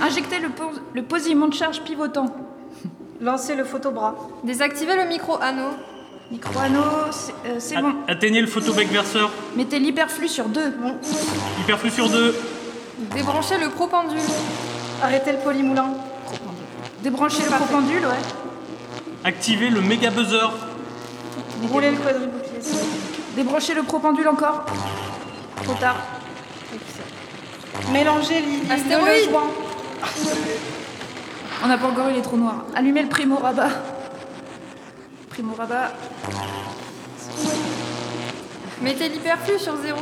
[0.00, 2.26] Injectez le, pos- le posillement de charge pivotant.
[3.20, 4.14] Lancez le photobras.
[4.44, 5.70] Désactivez le micro anneau.
[6.30, 7.92] Micro-anneau, c'est euh, c'est bon.
[8.06, 9.32] Atteignez le photobec verseur.
[9.56, 10.60] Mettez l'hyperflux sur 2.
[11.62, 12.36] Hyperflux sur 2.
[13.16, 14.20] Débranchez le propendule.
[15.02, 15.88] Arrêtez le polymoulin.
[17.02, 19.24] Débranchez le pro pendule, ouais.
[19.24, 20.50] Activez le méga buzzer.
[21.72, 22.60] Roulez le quadribouclier.
[23.34, 24.66] Débranchez le pro pendule encore.
[25.64, 25.96] Trop tard.
[27.92, 29.30] Mélangez l'hypnose Astéroïde.
[29.30, 29.50] joint.
[31.64, 32.64] On n'a pas encore eu les trous noirs.
[32.74, 33.70] Allumez le primo rabat.
[35.30, 35.92] Primo rabat.
[38.82, 39.98] Mettez l'hyperflux sur 0.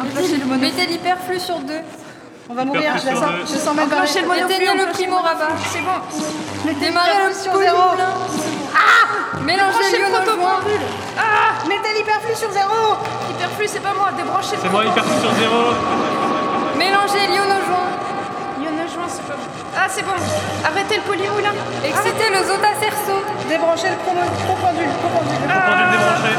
[0.00, 0.60] Enclenchez le mono.
[0.60, 1.74] Mettez l'hyperflux sur 2.
[2.52, 4.04] On va mourir, je, la sens, je sens même pas.
[4.04, 4.44] Le monoflux.
[4.44, 5.56] Éteignez le primo rabat.
[5.72, 5.96] C'est bon.
[6.68, 7.96] Démarrez le sur zéro.
[8.76, 9.40] polymoulin.
[9.40, 10.84] Mélangez le protopendule.
[11.16, 13.00] Ah Mettez l'hyperflux sur zéro
[13.30, 14.12] Hyperflux, c'est pas moi.
[14.12, 15.48] Débranchez le C'est moi, hyperflux sur 0.
[16.76, 17.88] Mélangez l'iono joint.
[18.60, 19.48] Iono joint, c'est pas bon.
[19.72, 20.12] Ah, c'est bon.
[20.62, 21.56] Arrêtez le polymoulin.
[21.82, 23.16] Excitez le zota cerceau.
[23.48, 24.92] Débranchez le propendule.
[25.00, 25.48] propendule.
[25.48, 26.32] Pendule débranché.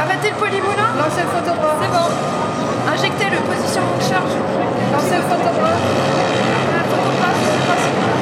[0.00, 0.88] Arrêtez le polymoulin.
[0.96, 1.76] Lancez le photobras.
[1.84, 2.47] C'est bon.
[2.90, 4.32] Injectez le positionnement de charge.
[5.28, 5.76] Photobras.
[6.74, 8.17] Ah, photographe,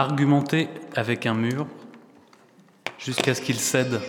[0.00, 1.66] Argumenter avec un mur
[2.96, 4.00] jusqu'à ce qu'il cède.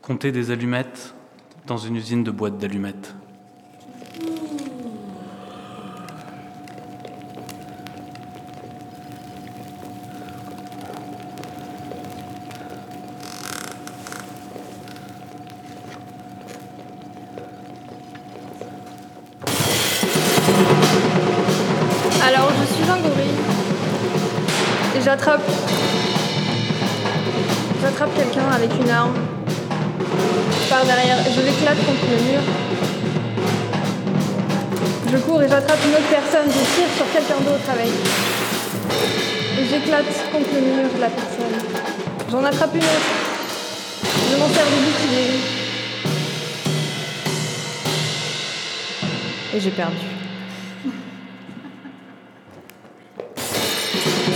[0.00, 1.14] Compter des allumettes
[1.66, 3.14] dans une usine de boîtes d'allumettes.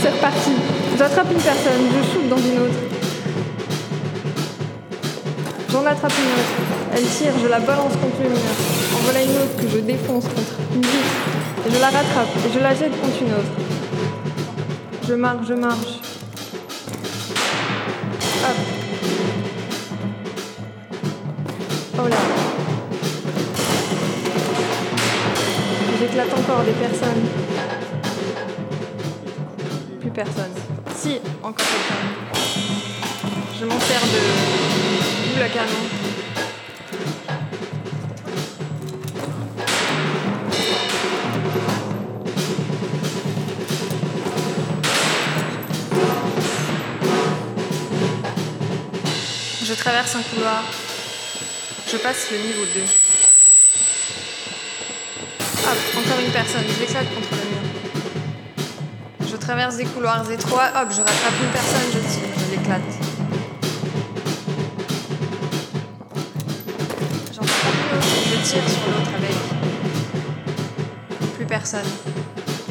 [0.03, 0.51] C'est reparti.
[0.99, 2.75] J'attrape une personne, je shoot dans une autre.
[5.71, 6.57] J'en attrape une autre.
[6.93, 8.39] Elle tire, je la balance contre le mur.
[8.95, 11.15] En voilà une autre que je défonce contre une vitre.
[11.69, 13.55] Et je la rattrape et je la jette contre une autre.
[15.07, 16.08] Je marche, je marche.
[26.19, 27.29] J'éclate encore des personnes.
[30.01, 30.51] Plus personne.
[30.97, 32.41] Si, encore quelqu'un.
[33.61, 35.67] Je m'en sers de à canon.
[49.63, 50.65] Je traverse un couloir.
[51.87, 53.08] Je passe le niveau 2.
[55.71, 56.65] Hop, encore une personne.
[56.67, 57.61] Je l'éclate contre le mur.
[59.31, 60.71] Je traverse des couloirs étroits.
[60.75, 62.81] Hop, je rattrape une personne, je tire, je l'éclate.
[67.35, 69.37] J'en rattrape une autre, je tire sur l'autre avec.
[71.37, 71.89] Plus personne.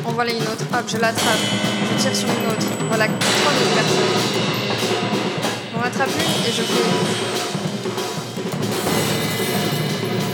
[0.03, 0.65] En voilà une autre.
[0.73, 1.45] Hop, je l'attrape.
[1.91, 2.65] Je tire sur une autre.
[2.87, 4.15] Voilà trois autres personnes.
[5.71, 6.83] J'en attrape une et je fais.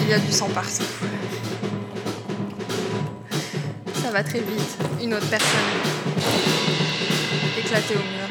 [0.03, 0.83] Il y a du sang partout.
[4.13, 4.77] Va très vite.
[5.01, 5.49] Une autre personne.
[7.57, 8.27] Éclatée au mur.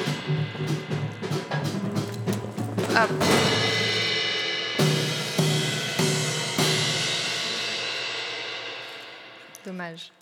[9.67, 10.13] Dommage.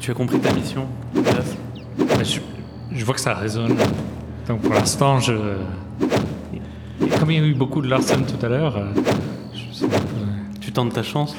[0.00, 0.86] Tu as compris ta mission
[2.22, 2.40] je,
[2.92, 3.76] je vois que ça résonne.
[4.48, 5.32] Donc pour l'instant, je.
[7.18, 8.92] Comme il y a eu beaucoup de Larsen tout à l'heure, euh,
[9.54, 9.86] je
[10.60, 11.34] Tu tentes ta chance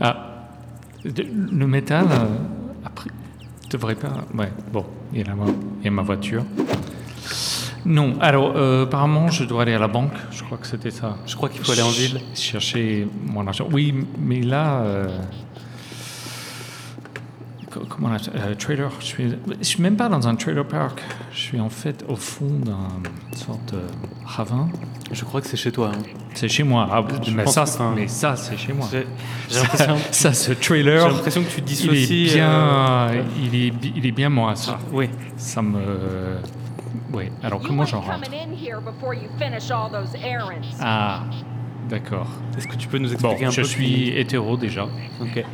[0.00, 0.46] Ah,
[1.04, 3.10] le métal euh, a pris,
[3.70, 4.08] devrais pas.
[4.34, 5.34] Ouais, bon, il y a, la,
[5.80, 6.44] il y a ma voiture.
[7.84, 11.16] Non, alors euh, apparemment je dois aller à la banque, je crois que c'était ça.
[11.26, 12.20] Je crois qu'il faut aller en Ch- ville.
[12.34, 13.66] Chercher mon argent.
[13.72, 14.80] Oui, mais là.
[14.82, 15.08] euh,
[17.88, 18.90] Comment on appelle euh, Trailer.
[19.00, 19.28] Je suis,
[19.60, 21.02] je suis même pas dans un trailer park.
[21.32, 22.88] Je suis en fait au fond d'un
[23.36, 23.80] sorte de
[24.24, 24.68] ravin.
[25.12, 25.92] Je crois que c'est chez toi.
[25.94, 26.02] hein.
[26.34, 26.88] C'est chez moi.
[26.90, 28.88] Ah, Je mais, ça, que- mais ça, c'est chez moi.
[28.90, 29.06] J'ai
[29.48, 29.96] j'ai Ça, l'impression.
[30.10, 31.08] ça, ce trailer.
[31.08, 32.28] J'ai l'impression que tu il dissocies.
[32.30, 34.78] est bien, euh, il est, il est bien moi ça.
[34.92, 35.08] Oui.
[35.36, 35.78] Ça me,
[37.12, 37.24] oui.
[37.42, 38.20] Alors comment j'en rentre?
[38.24, 40.76] Coming in here before you finish all those errands.
[40.80, 41.22] Ah,
[41.88, 42.28] d'accord.
[42.58, 44.88] Est-ce que tu peux nous Bon, expliquer un je peu suis hétéro déjà.
[45.20, 45.44] Ok.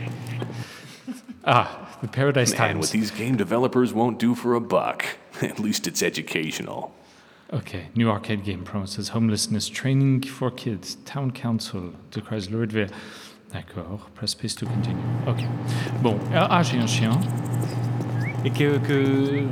[1.45, 1.69] Ah,
[2.03, 2.79] The Paradise Man, Times.
[2.81, 5.05] what these game developers won't do for a buck.
[5.43, 6.95] At least it's educational.
[7.53, 10.97] Okay, new arcade game promises homelessness training for kids.
[11.05, 12.89] Town Council decries Louisville.
[13.53, 15.03] D'accord, press space to continue.
[15.27, 15.45] Ok.
[16.03, 17.13] Bon, ah, ah, j'ai un chien.
[18.45, 18.79] Et que.
[18.79, 19.47] que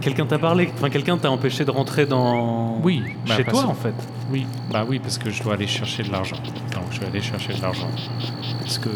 [0.00, 2.80] quelqu'un t'a parlé, enfin quelqu'un t'a empêché de rentrer dans.
[2.82, 3.94] Oui, bah, Chez toi en fait.
[4.30, 6.36] Oui, bah oui, parce que je dois aller chercher de l'argent.
[6.72, 7.88] Donc je vais aller chercher de l'argent.
[8.60, 8.90] Parce que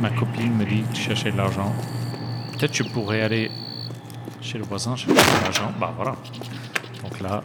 [0.00, 1.72] ma copine me dit de chercher de l'argent.
[2.52, 3.50] Peut-être je pourrais aller
[4.40, 5.72] chez le voisin chercher de l'argent.
[5.78, 6.14] Bah voilà.
[7.02, 7.42] Donc là,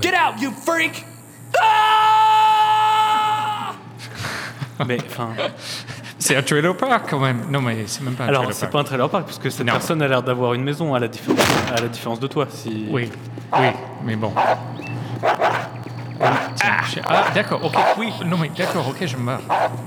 [0.00, 1.04] Get out, you freak!
[4.86, 5.28] Mais enfin.
[6.18, 7.44] c'est un trailer park quand même.
[7.50, 8.72] Non mais c'est même pas un Alors trailer c'est park.
[8.72, 9.72] pas un trailer park parce que cette Non.
[9.74, 11.40] personne a l'air d'avoir une maison à la différence,
[11.76, 12.46] à la différence de toi.
[12.50, 12.86] Si...
[12.90, 13.10] Oui,
[13.58, 13.66] oui,
[14.04, 14.32] mais bon.
[16.22, 19.40] Ah, d'accord, ok, oui, non mais d'accord, ok, je me barre.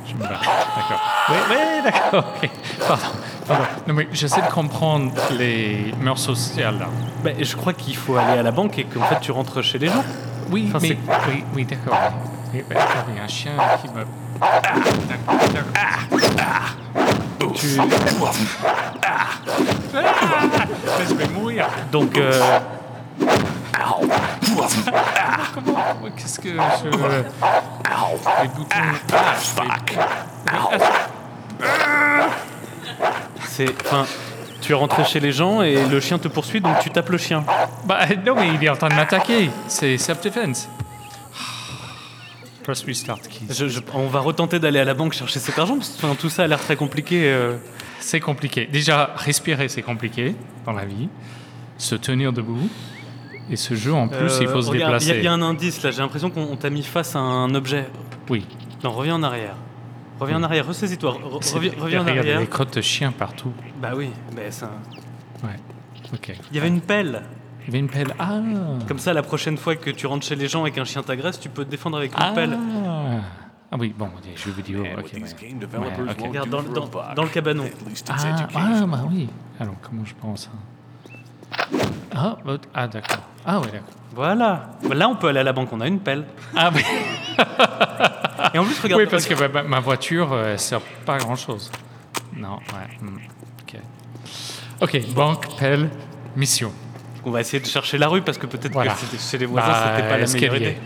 [0.08, 0.42] Je me barre,
[0.76, 1.02] d'accord.
[1.30, 2.50] Oui, oui, d'accord, ok.
[2.88, 3.04] Pardon,
[3.48, 3.64] pardon.
[3.88, 6.88] Non mais j'essaie de comprendre les mœurs sociales là.
[7.24, 9.78] Bah, je crois qu'il faut aller à la banque et qu'en fait tu rentres chez
[9.80, 10.04] les gens.
[10.52, 10.98] Oui, Enfin, mais, c'est-
[11.30, 11.98] oui, oui, d'accord.
[12.54, 14.06] Oui, bah, d'accord, il y a un chien qui me...
[14.40, 15.76] D'accord, d'accord.
[17.56, 17.68] Tu...
[20.98, 21.68] Mais je vais mourir.
[21.92, 22.60] Donc euh,
[25.54, 25.76] Comment
[26.16, 26.56] Qu'est-ce que je...
[28.42, 28.78] Les boutons...
[29.14, 29.98] Ah, fuck.
[33.48, 34.06] c'est, enfin,
[34.62, 37.18] tu es rentré chez les gens et le chien te poursuit donc tu tapes le
[37.18, 37.44] chien.
[37.86, 39.50] Bah non, mais il est en train de m'attaquer.
[39.68, 40.70] C'est self-defense.
[42.64, 43.46] Press restart keys.
[43.54, 46.16] Je- je- on va retenter d'aller à la banque chercher cet argent parce que enfin,
[46.16, 47.24] tout ça a l'air très compliqué.
[47.26, 47.58] euh.
[48.00, 48.68] C'est compliqué.
[48.72, 51.10] Déjà, respirer, c'est compliqué dans la vie.
[51.78, 52.70] Se tenir debout.
[53.50, 55.18] Et ce jeu, en plus, il faut se Euh, regarde, Il y a- déplacer.
[55.20, 55.92] il y, a un indice là.
[55.92, 57.88] J'ai l'impression qu'on on t'a mis face à un objet.
[58.30, 58.46] Oui.
[58.84, 59.56] Non, reviens en arrière.
[60.20, 60.66] Reviens en arrière.
[60.68, 61.12] Ressaisis-toi.
[61.12, 62.40] Re- Reviens, reviens en arrière.
[62.40, 63.52] des crottes de chiens partout.
[63.82, 64.10] Bah oui.
[64.36, 64.72] Mais ça.
[65.44, 65.50] Ouais.
[66.14, 66.34] Ok.
[66.52, 67.22] Il y avait une pelle.
[67.62, 68.14] Il y avait une pelle.
[68.20, 68.40] Ah
[68.88, 71.40] Comme ça, la prochaine fois que tu rentres chez les gens et qu'un chien t'agresse,
[71.40, 72.58] tu peux te défendre avec une Ah pelle.
[73.72, 74.84] Ah oui, bon, des jeux vidéo.
[74.98, 75.22] Ok, ouais.
[75.78, 77.66] won't Regarde dans, a dans- dans le cabanon.
[78.10, 78.16] Ah,
[78.56, 79.28] ah, bah oui.
[79.60, 80.50] Alors, comment je pense ça
[82.16, 83.24] Ah, bah, ah d'accord.
[83.46, 83.88] Ah, ouais, d'accord.
[84.14, 84.70] Voilà.
[84.84, 85.70] Bah, Là, on peut aller à la banque.
[85.72, 86.26] On a une pelle.
[86.56, 86.82] Ah, oui.
[88.54, 89.02] Et en plus, regarde.
[89.02, 91.72] oui, parce que ma, voiture, euh, elle sert pas à grand chose.
[92.36, 92.98] Non, ouais.
[93.02, 93.18] hmm,
[93.62, 93.76] Ok.
[94.82, 95.90] Ok, banque, pelle,
[96.36, 96.72] mission.
[97.26, 98.94] On va essayer de chercher la rue parce que peut-être Voilà.
[98.94, 100.58] que c'était- chez les voisins, Bah, c'était pas la meilleure escalier.
[100.72, 100.78] idée.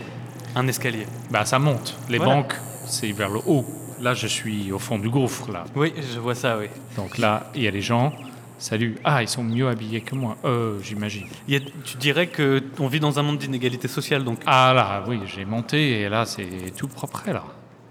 [0.56, 1.06] Un escalier.
[1.30, 1.96] Bah, ça monte.
[2.08, 2.34] Les Voilà.
[2.34, 2.54] banques,
[2.86, 3.64] c'est vers le haut.
[4.00, 5.64] Là, je suis au fond du gouffre, là.
[5.76, 6.66] Oui, je vois ça, oui.
[6.96, 8.12] Donc là, il y a des gens.
[8.60, 8.96] Salut.
[9.04, 10.36] Ah, ils sont mieux habillés que moi.
[10.44, 11.26] Euh, j'imagine.
[11.48, 14.40] Il y a- tu dirais que on vit dans un monde d'inégalité sociale, donc.
[14.44, 16.46] Ah là, oui, j'ai monté et là, c'est
[16.76, 17.42] tout propre, là.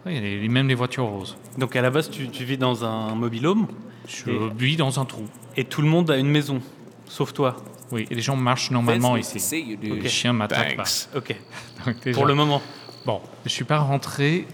[0.06, 1.38] Oui, il y a les- même les voitures roses.
[1.58, 3.68] Donc à la base, tu, tu vis dans un mobil-home
[4.08, 5.26] Je Et- vis dans un trou.
[5.58, 6.62] et tout le monde a une maison,
[7.06, 7.58] sauf toi.
[7.92, 9.40] Oui, et les gens marchent normalement to ici.
[9.40, 10.04] see you, dude.
[10.04, 10.84] Les chiens m'attaquent pas.
[10.84, 11.10] Thanks.
[11.16, 11.36] Ok.
[11.86, 12.62] Donc, déjà- Pour le moment.
[13.08, 14.46] Bon, je suis pas rentré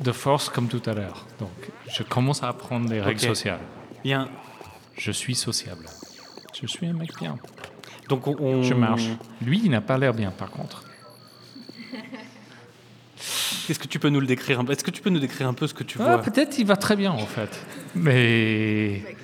[0.00, 1.26] de force comme tout à l'heure.
[1.38, 1.50] Donc,
[1.88, 3.26] je commence à apprendre les règles Ok.
[3.26, 3.60] sociales.
[4.04, 4.28] Il y a un-
[5.00, 5.86] Je suis sociable.
[6.60, 7.38] Je suis un mec bien.
[8.10, 9.08] Donc on, Je marche.
[9.40, 10.84] Lui, il n'a pas l'air bien, par contre.
[13.70, 14.72] Est-ce que tu peux nous le décrire un peu?
[14.72, 16.22] Est-ce que tu peux nous décrire un peu ce que tu Ah, vois?
[16.22, 17.48] peut-être il va très bien, en fait.
[17.94, 19.16] Mais...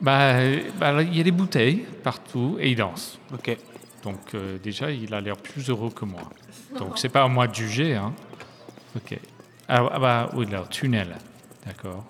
[0.00, 0.40] Bah,
[0.80, 3.20] bah, il y a des bouteilles partout et il danse.
[3.32, 3.56] Ok.
[4.02, 6.22] Donc euh, déjà, il a l'air plus heureux que moi.
[6.78, 7.94] Donc c'est pas à moi de juger.
[7.94, 8.12] Hein.
[8.96, 9.18] Ok.
[9.68, 11.16] Ah, ah bah oui, là, tunnel.
[11.64, 12.04] D'accord.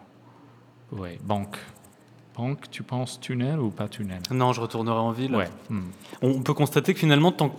[0.92, 1.58] Ouais, banque.
[2.36, 4.18] Banque, tu penses tunnel ou pas tunnel?
[4.30, 5.34] Non, je retournerai en ville.
[5.34, 5.48] Ouais.
[5.70, 5.80] hmm.
[6.22, 7.54] On peut constater que finalement, tant,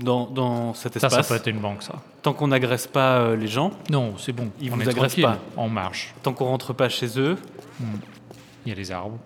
[0.00, 1.94] dans, dans cet Ça, espace, ça peut être une banque, ça.
[2.22, 4.50] tant qu'on n'agresse pas euh, les gens, Non, c'est bon.
[4.60, 5.38] Ils On vous agressent pas.
[5.56, 6.14] On marche.
[6.22, 7.36] tant qu'on rentre pas chez eux,
[8.66, 9.16] Il y a les arbres.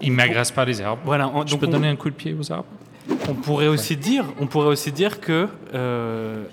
[0.00, 1.02] Ils m'agressent pas les arbres.
[1.04, 1.28] voilà.
[1.28, 2.66] on- Je donc peux on, donner un coup de pied aux arbres?
[3.28, 6.44] on pourrait aussi dire, on pourrait aussi dire que euh,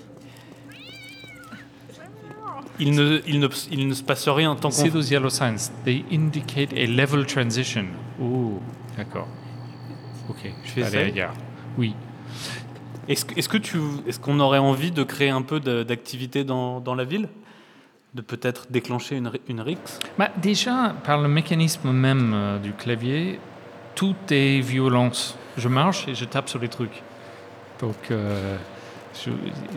[2.78, 4.94] il ne, il ne, il ne se passe rien tant See qu'on.
[4.94, 5.70] those yellow signs.
[5.84, 7.86] They indicate a level transition.
[8.20, 8.60] Ouh.
[8.96, 9.28] D'accord.
[10.28, 11.34] Ok, je essayes ailleurs.
[11.76, 11.94] Oui.
[13.08, 16.94] Est-ce est-ce que tu, est-ce qu'on aurait envie de créer un peu d'activité dans, dans
[16.94, 17.28] la ville?
[18.14, 19.98] De peut-être déclencher une, une rixe?
[20.18, 23.40] Bah, déjà, par le mécanisme même euh, du clavier,
[23.96, 25.36] tout est violence.
[25.56, 27.02] Je marche et je tape sur les trucs.
[27.80, 28.56] Donc, euh,
[29.24, 29.30] je-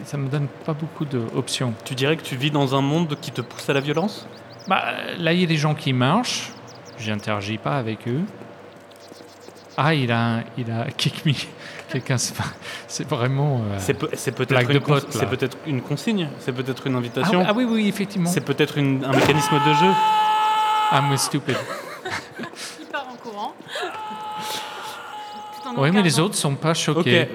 [0.05, 1.73] ça me donne pas beaucoup d'options.
[1.85, 4.27] Tu dirais que tu vis dans un monde qui te pousse à la violence?
[4.67, 4.83] Bah,
[5.17, 6.51] là, il y a des gens qui marchent.
[6.99, 8.21] J'interagis pas avec eux.
[9.77, 11.33] Ah, il a, il a kick me.
[11.89, 12.43] Quelqu'un, c'est pas-
[12.87, 13.61] c'est vraiment.
[13.71, 14.59] euh, C'est peut- c'est peut-être
[15.67, 17.45] une, consigne, c'est peut-être une Ah, invitation.
[17.47, 18.29] ah oui, oui, effectivement.
[18.29, 18.83] C'est peut-être un
[19.13, 19.91] mécanisme de jeu.
[20.91, 21.55] I'm stupid.
[22.81, 23.53] Il part en courant.
[25.77, 27.23] Oui, mais les autres sont pas choqués.
[27.23, 27.29] Ok.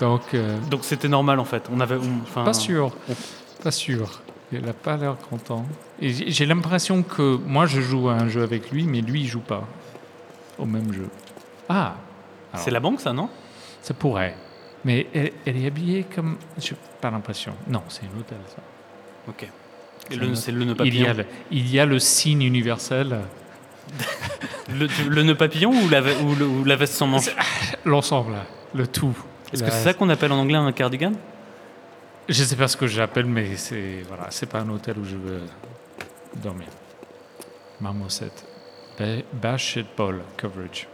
[0.00, 1.68] Donc, euh, Donc c'était normal en fait.
[1.72, 2.92] On avait, on- pas sûr.
[3.62, 4.20] Pas sûr.
[4.52, 5.66] Il n'a pas l'air content.
[6.00, 9.26] Et j'ai l'impression que moi, je joue à un jeu avec lui, mais lui, il
[9.26, 9.66] joue pas
[10.58, 11.08] au même jeu.
[11.68, 11.96] Ah
[12.54, 13.28] C'est la banque ça, non?
[13.82, 14.34] Ça pourrait.
[14.84, 16.36] Mais elle, elle est habillée comme.
[16.58, 17.52] Je pas l'impression.
[17.68, 18.62] Non, c'est un hôtel, ça.
[19.28, 19.42] Ok.
[19.42, 19.48] Et
[20.10, 20.86] C'est le- un c'est le nœud hôtel.
[20.86, 21.24] il y, a papillon.
[21.50, 23.18] le, il y a le signe universel.
[24.70, 27.30] Le, le nœud papillon ou la, ve- ou le- ou la veste sans manches?
[27.86, 28.44] L'ensemble, là,
[28.74, 29.16] le tout.
[29.52, 31.12] Est-ce que c'est ça qu'on appelle en anglais un cardigan?
[32.28, 35.16] Je sais pas ce que j'appelle, mais c'est voilà, c'est pas un hôtel où je
[35.16, 35.40] veux
[36.36, 36.68] dormir.
[37.80, 38.30] Marmoset.
[38.98, 40.86] Ba- Bash it ball coverage.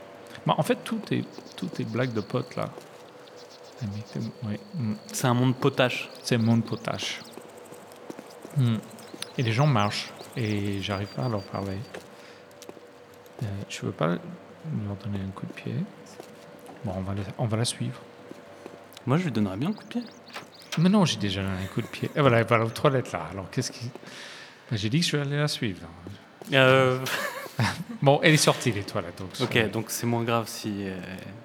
[0.47, 1.25] Bah, en fait, tout est
[1.57, 2.71] tout est blague de potes là.
[4.45, 4.61] Ouais.
[4.75, 4.95] mm.
[5.13, 6.09] C'est un monde potache.
[6.23, 7.21] C'est mon potache.
[8.57, 8.77] Mm.
[9.39, 11.79] Et les gens marchent et j'arrive pas à leur parler.
[13.43, 15.75] Euh, je veux pas leur donner un coup de pied.
[16.85, 18.01] Bon, on va, la- on va la suivre.
[19.07, 20.03] Moi, je lui donnerais bien un coup de pied.
[20.79, 22.11] Mais non, j'ai déjà donné un coup de pied.
[22.17, 23.29] Et voilà, elle va aux toilettes là.
[23.31, 23.91] Alors qu'est-ce qui.
[24.71, 25.81] Ben, j'ai dit que je vais aller la suivre.
[26.53, 26.99] Euh,
[28.03, 29.19] Bon, elle est sortie les toilettes.
[29.19, 30.99] Donc ok, donc c'est moins grave si, euh,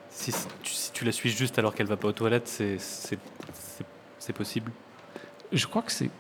[0.10, 0.32] si,
[0.64, 3.20] tu, si tu la suis juste alors qu'elle va pas aux toilettes, c'est c'est-
[3.54, 3.86] c'est-
[4.18, 4.72] c'est possible.
[5.52, 6.10] Je crois que c'est.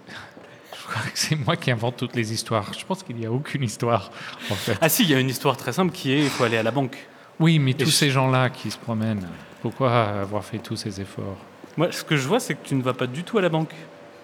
[0.71, 2.71] Je crois que c'est moi qui invente toutes les histoires.
[2.73, 4.11] Je pense qu'il n'y a aucune histoire,
[4.49, 4.75] en fait.
[4.81, 6.63] Ah si, il y a une histoire très simple qui est il faut aller à
[6.63, 6.97] la banque.
[7.39, 9.27] Oui, mais Et tous je- ces gens-là qui se promènent,
[9.61, 11.37] pourquoi avoir fait tous ces efforts
[11.77, 13.49] Moi, ce que je vois, c'est que tu ne vas pas du tout à la
[13.49, 13.71] banque.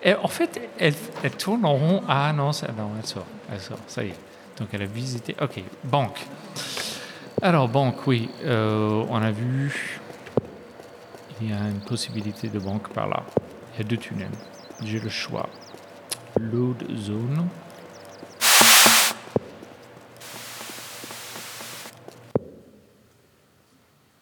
[0.03, 0.93] Et En fait, elle,
[1.23, 2.03] elle tourne en rond.
[2.07, 3.25] Ah non, ça- non, elle sort.
[3.51, 4.15] Elle sort, ça y est.
[4.59, 5.35] Donc elle a visité.
[5.41, 6.25] Ok, banque.
[7.41, 8.29] Alors, banque, oui.
[8.43, 9.99] euh, on a vu.
[11.41, 13.23] Il y a une possibilité de banque par là.
[13.73, 14.29] Il y a deux tunnels.
[14.83, 15.49] J'ai le choix.
[16.39, 17.47] Load zone.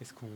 [0.01, 0.27] Est-ce qu'on.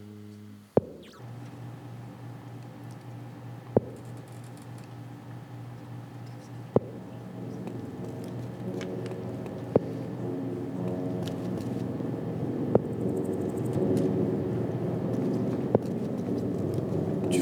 [17.30, 17.42] Tu.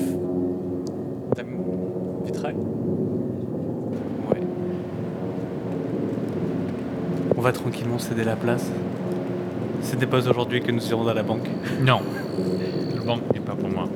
[1.35, 1.57] T'as mis
[2.25, 4.41] vitrail Ouais.
[7.37, 8.71] On va tranquillement céder la place.
[9.81, 11.47] Ce n'est pas aujourd'hui que nous irons à la banque.
[11.81, 12.01] Non.
[12.95, 13.87] Le banque n'est pas pour moi.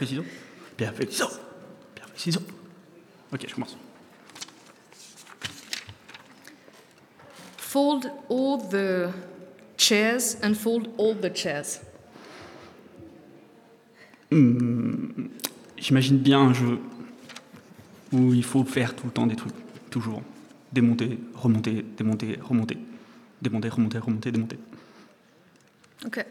[0.00, 0.24] Feuille, ciseaux.
[0.78, 1.28] Pierre, feuille, ciseaux.
[1.94, 2.40] Pierre, feuille, ciseaux.
[3.34, 3.76] Ok, je commence.
[7.58, 9.10] Fold all the
[9.76, 11.82] chairs and fold all the chairs.
[14.30, 15.28] Hmm,
[15.76, 16.78] J'imagine bien un jeu
[18.12, 19.52] où il faut faire tout le temps des trucs.
[19.90, 20.22] toujours.
[20.72, 22.78] Démonter, remonter, démonter, remonter.
[23.42, 24.58] Démonter, remonter, remonter, démonter.
[26.06, 26.24] Ok.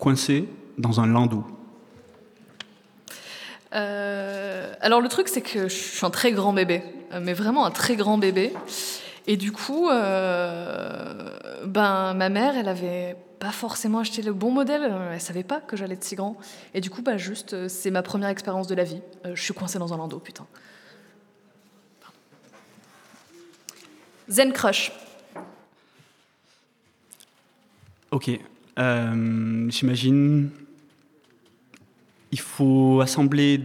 [0.00, 0.48] Coincé
[0.78, 1.44] dans un landau.
[3.72, 6.82] Euh, alors le truc c'est que je suis un très grand bébé,
[7.12, 8.52] euh, mais vraiment un très grand bébé.
[9.26, 14.92] Et du coup, euh, ben ma mère, elle avait pas forcément acheté le bon modèle.
[15.12, 16.36] Elle savait pas que j'allais être si grand.
[16.74, 19.02] Et du coup, bah juste, c'est ma première expérience de la vie.
[19.26, 20.46] Euh, je suis coincée dans un landau, putain.
[24.28, 24.92] Zen Crush.
[28.10, 28.30] Ok.
[28.80, 30.50] Euh, J'imagine.
[32.32, 33.60] Il faut assembler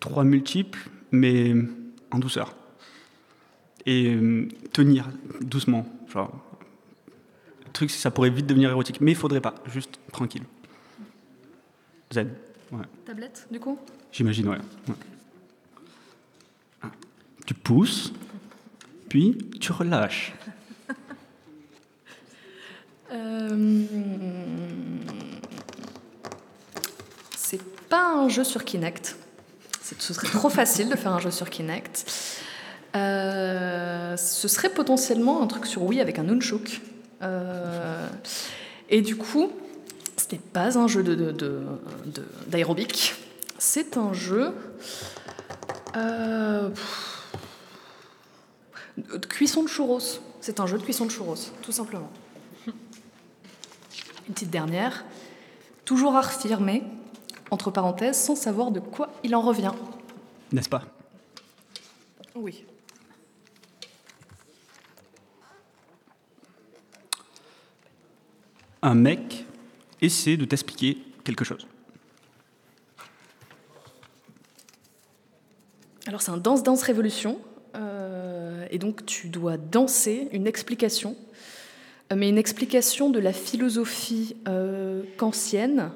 [0.00, 1.54] trois multiples, mais
[2.10, 2.54] en douceur.
[3.84, 5.08] Et euh, tenir
[5.40, 5.86] doucement.
[6.12, 6.32] Genre.
[7.64, 9.00] Le truc, c'est que ça pourrait vite devenir érotique.
[9.00, 9.54] Mais il faudrait pas.
[9.66, 10.44] Juste tranquille.
[12.12, 12.32] Zen.
[12.72, 12.84] Ouais.
[13.04, 13.78] Tablette, du coup?
[14.12, 14.58] J'imagine, ouais.
[14.88, 14.94] Ouais.
[16.82, 16.90] Ah.
[17.44, 18.12] Tu pousses,
[19.08, 20.32] puis tu relâches.
[23.12, 23.84] Euh,
[27.36, 29.16] C'est pas un jeu sur Kinect.
[29.98, 32.10] Ce serait trop facile de faire un jeu sur Kinect.
[32.96, 36.80] Euh, ce serait potentiellement un truc sur Wii avec un nunchuk.
[37.22, 38.08] Euh,
[38.90, 39.52] et du coup,
[40.16, 41.04] ce n'est pas un jeu
[42.48, 43.14] d'aérobic.
[43.58, 44.52] C'est un jeu
[45.94, 46.72] de
[49.28, 50.20] cuisson de churros.
[50.40, 52.10] C'est un jeu de cuisson de churros, tout simplement.
[54.28, 55.04] Une petite dernière.
[55.84, 56.82] Toujours à affirmer,
[57.50, 59.72] entre parenthèses, sans savoir de quoi il en revient.
[60.52, 60.82] N'est-ce pas?
[62.34, 62.64] Oui.
[68.82, 69.46] Un mec
[70.00, 71.66] essaie de t'expliquer quelque chose.
[76.06, 77.40] Alors c'est un danse-danse révolution.
[77.74, 81.16] euh, et donc tu dois danser une explication,
[82.14, 85.90] mais une explication de la philosophie euh, kantienne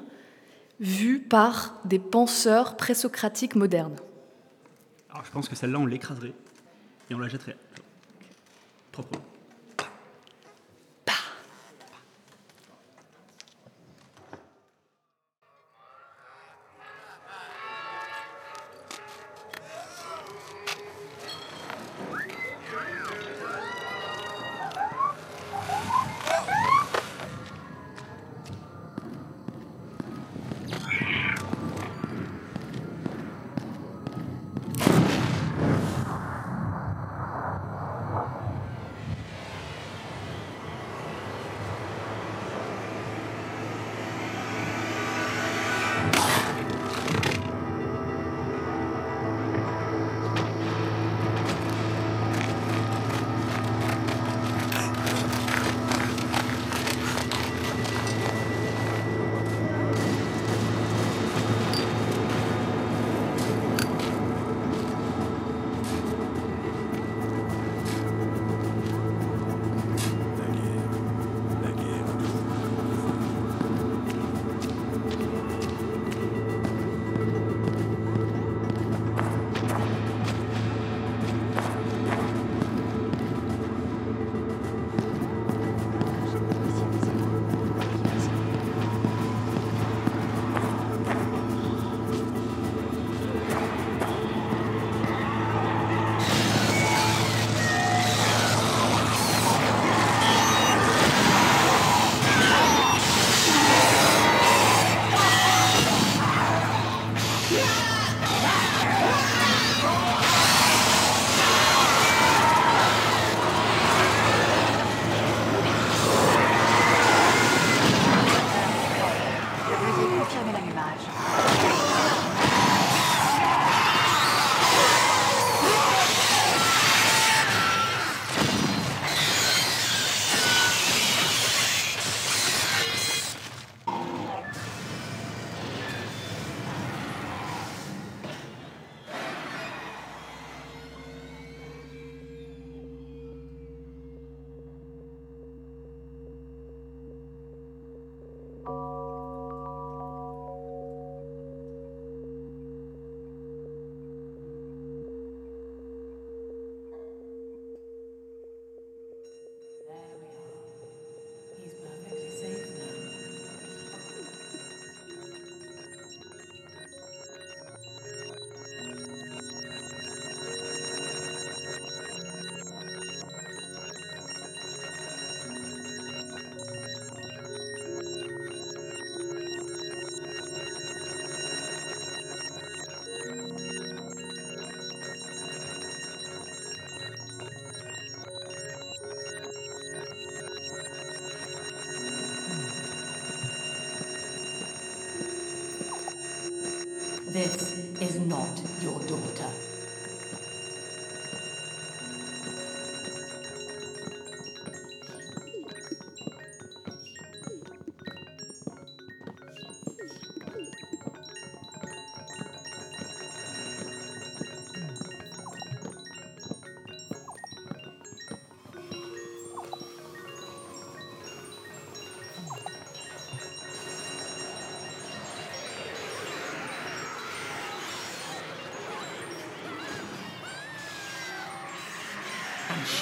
[0.79, 3.95] vue par des penseurs présocratiques modernes.
[5.09, 6.33] Alors je pense que celle-là, on l'écraserait
[7.09, 7.57] et on la jetterait.
[8.91, 9.21] Proprement.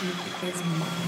[0.01, 0.98] issue is.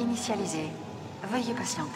[0.00, 0.70] Initialisé.
[1.30, 1.89] Veuillez patienter.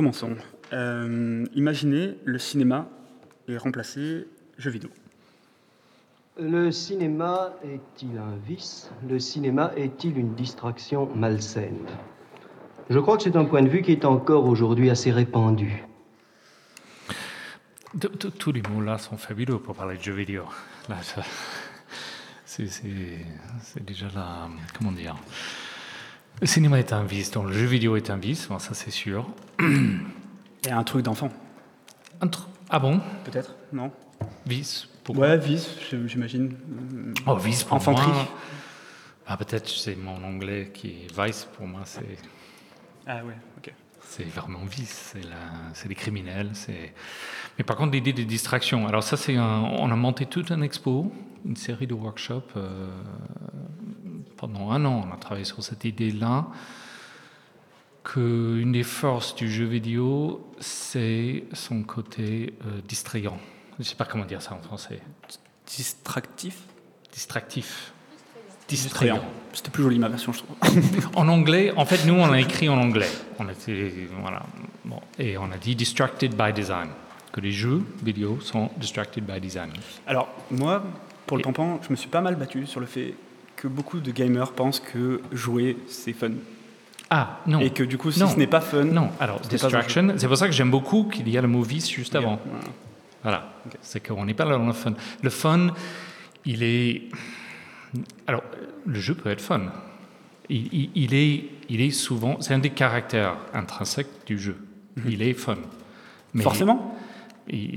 [0.00, 0.34] Commençons.
[0.72, 2.88] Euh, imaginez le cinéma
[3.46, 4.88] est remplacé jeu vidéo.
[6.38, 8.90] Le cinéma est-il un vice?
[9.06, 11.84] Le cinéma est-il une distraction malsaine?
[12.88, 15.84] Je crois que c'est un point de vue qui est encore aujourd'hui assez répandu.
[18.38, 20.44] Tous les mots là sont fabuleux pour parler de jeux vidéo.
[20.88, 20.96] Là,
[22.46, 24.48] c'est déjà la.
[24.78, 25.14] Comment dire?
[26.40, 28.90] Le cinéma est un vice, donc le jeu vidéo est un vice, bon, ça c'est
[28.90, 29.26] sûr.
[30.66, 31.30] Et un truc d'enfant.
[32.20, 33.00] Un tr- Ah bon?
[33.24, 33.90] Peut-être Non
[34.46, 35.68] Vice Pourquoi Ouais, vice,
[36.06, 36.54] j'imagine.
[37.26, 38.26] Oh, vice pour moi.
[39.26, 42.16] Ah, peut-être c'est mon anglais qui est vice pour moi, c'est.
[43.06, 43.72] Ah ouais, ok.
[44.02, 46.50] C'est vraiment vice, c'est la- c'est les criminels.
[46.54, 46.94] c'est-
[47.58, 48.86] Mais par contre, l'idée de distraction.
[48.88, 49.60] Alors ça, c'est un...
[49.60, 51.12] on a monté toute un expo,
[51.44, 52.42] une série de workshops.
[52.56, 52.88] euh,
[54.40, 56.46] Pendant un an, on a travaillé sur cette idée-là
[58.02, 63.36] qu'une des forces du jeu vidéo, c'est son côté euh, distrayant.
[63.74, 65.02] Je ne sais pas comment dire ça en français.
[65.66, 66.56] Distractif?
[67.12, 67.92] Distractif.
[68.66, 69.22] Distrayant.
[69.52, 70.56] C'était plus joli ma version, je trouve.
[71.16, 73.10] en anglais, en fait, nous, on a écrit en anglais.
[73.38, 73.92] On était,
[74.22, 74.42] voilà,
[74.86, 76.88] bon, et on a dit distracted by design,
[77.30, 79.70] que les jeux vidéo sont distracted by design.
[80.06, 80.82] Alors, moi,
[81.26, 83.14] pour le tampon, je me suis pas mal battu sur le fait
[83.60, 86.30] que beaucoup de gamers pensent que jouer, c'est fun.
[87.10, 87.60] Ah, non.
[87.60, 88.28] Et que du coup, si Non.
[88.28, 88.84] ce n'est pas fun.
[88.84, 91.90] Non, alors, distraction, c'est pour ça que j'aime beaucoup qu'il y a le mot vice
[91.90, 92.40] juste avant.
[92.44, 92.64] Voilà.
[93.22, 94.94] Voilà, c'est qu'on n'est pas là dans le fun.
[95.22, 95.74] Le fun,
[96.46, 97.02] il est.
[98.26, 98.42] Alors,
[98.86, 99.60] le jeu peut être fun.
[100.48, 102.40] Il, il- il est, il est souvent.
[102.40, 104.56] C'est un des caractères intrinsèques du jeu.
[105.06, 105.56] Il est fun.
[106.34, 106.42] Mhm.
[106.42, 106.96] Forcément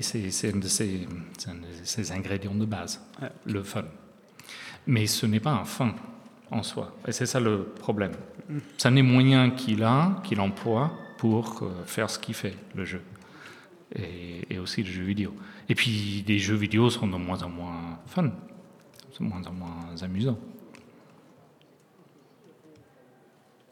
[0.02, 1.08] C'est un, de ses-
[1.38, 3.30] c'est un de ses ingrédients de base, Ouais.
[3.46, 3.84] le fun.
[4.88, 5.94] Mais ce n'est pas un fun
[6.52, 6.94] en soi.
[7.08, 8.14] Et c'est ça le problème.
[8.78, 12.84] C'est un des moyens qu'il a, qu'il emploie pour euh, faire ce qu'il fait, le
[12.84, 13.02] jeu
[13.96, 15.34] et, et aussi le jeu vidéo.
[15.70, 18.32] Et puis les jeux vidéo sont de moins en moins fun, de
[19.24, 20.38] moins en moins amusants.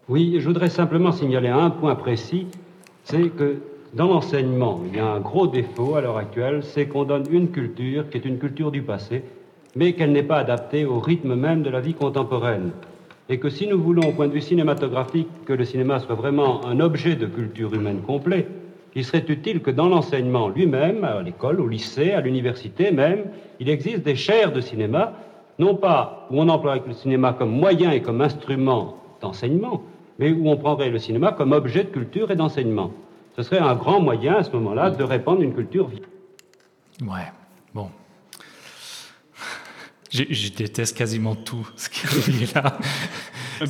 [0.09, 2.47] Oui, je voudrais simplement signaler un point précis,
[3.03, 3.61] c'est que
[3.93, 7.51] dans l'enseignement, il y a un gros défaut à l'heure actuelle, c'est qu'on donne une
[7.51, 9.23] culture qui est une culture du passé,
[9.75, 12.71] mais qu'elle n'est pas adaptée au rythme même de la vie contemporaine.
[13.29, 16.65] Et que si nous voulons, au point de vue cinématographique, que le cinéma soit vraiment
[16.65, 18.47] un objet de culture humaine complet,
[18.93, 23.23] il serait utile que dans l'enseignement lui-même, à l'école, au lycée, à l'université même,
[23.59, 25.13] il existe des chaires de cinéma,
[25.59, 29.81] non pas où on emploierait le cinéma comme moyen et comme instrument d'enseignement,
[30.19, 32.91] mais où on prendrait le cinéma comme objet de culture et d'enseignement.
[33.37, 36.09] Ce serait un grand moyen à ce moment-là de répandre une culture vivante.
[37.01, 37.31] Ouais,
[37.73, 37.87] bon.
[40.11, 42.77] Je, je déteste quasiment tout ce qui est lié là.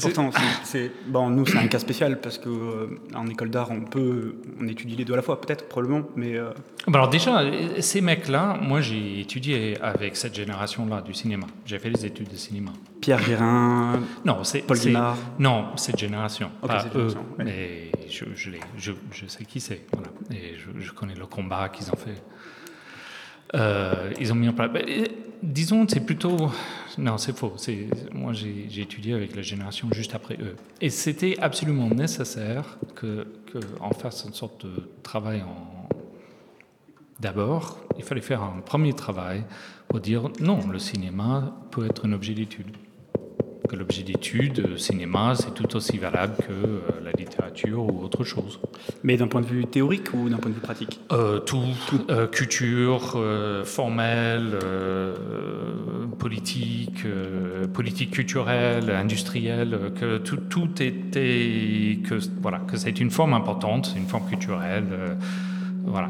[0.02, 0.32] Pourtant,
[0.64, 1.30] c'est- bon.
[1.30, 4.96] Nous, c'est un cas spécial parce que euh, en école d'art, on peut, on étudie
[4.96, 6.50] les deux à la fois, peut-être, probablement, mais euh,
[6.88, 7.44] Bah Alors déjà,
[7.80, 11.46] ces mecs-là, moi j'ai étudié avec cette génération-là du cinéma.
[11.66, 12.72] J'ai fait des études de cinéma.
[13.02, 15.18] Pierre Guérin, Non, c'est Paul Guimard.
[15.40, 16.52] Non, cette génération.
[16.62, 17.08] Ok, pas eux,
[17.40, 17.44] ouais.
[17.46, 19.86] mais je, je, je, je sais qui c'est.
[19.92, 20.08] Voilà.
[20.32, 22.22] Et je, je connais le combat qu'ils ont fait.
[23.56, 24.70] Euh, ils ont mis en place.
[24.76, 25.06] euh,
[25.44, 26.52] disons, c'est plutôt.
[26.98, 27.56] Non, c'est faux.
[28.14, 33.94] Moi, j'ai étudié avec la génération juste après eux, et c'était absolument nécessaire que qu'on
[33.94, 35.88] fasse une sorte de travail en.
[37.20, 39.44] D'abord, il fallait faire un premier travail
[39.88, 42.76] pour dire non, le cinéma peut être un objet d'étude.
[43.72, 48.26] Que l'objet d'étude, euh, cinéma, c'est tout aussi valable que euh, la littérature ou autre
[48.26, 48.60] chose.
[49.02, 51.00] mais d'un point de vue théorique ou d'un point de vue pratique?
[51.14, 51.64] Euh, tout,
[52.10, 54.60] euh, culture, euh, formelle,
[56.20, 57.06] politique,
[57.74, 64.06] politique culturelle, industrielle, que tout, tout était, que voilà, que c'est une forme importante, une
[64.06, 65.18] forme culturelle,
[65.86, 66.10] voilà.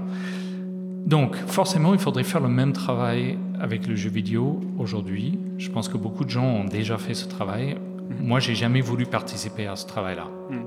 [1.06, 5.38] Donc, forcément, il faudrait faire le même travail avec le jeu vidéo aujourd'hui.
[5.58, 7.76] Je pense que beaucoup de gens ont déjà fait ce travail.
[8.22, 10.28] Moi, j'ai jamais voulu participer à ce travail-là.
[10.50, 10.58] Mhm.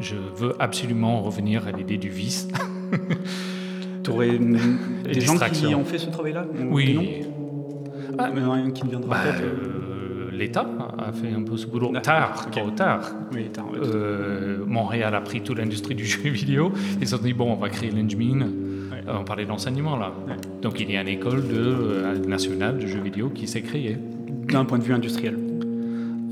[0.00, 2.48] Je veux absolument revenir à l'idée du vice.
[4.02, 6.86] Tu aurais des gens qui ont fait ce travail-là ou Oui.
[6.88, 7.00] des noms
[8.34, 10.28] Il y en a un qui me viendra en Bah, euh.
[10.28, 10.66] euh, l'État
[10.98, 13.00] a fait un peu ce boulot tard, trop tard.
[13.32, 13.78] Oui, tard, ouais.
[13.82, 16.70] Euh, Montréal a pris toute l'industrie du jeu vidéo.
[17.00, 18.46] Ils se sont dit, bon, on va créer l'engine.
[19.06, 20.12] Euh, on parlait d'enseignement là.
[20.62, 23.98] Donc il y a une école de, euh, nationale de jeux vidéo qui s'est créée.
[24.48, 25.38] D'un point de vue industriel.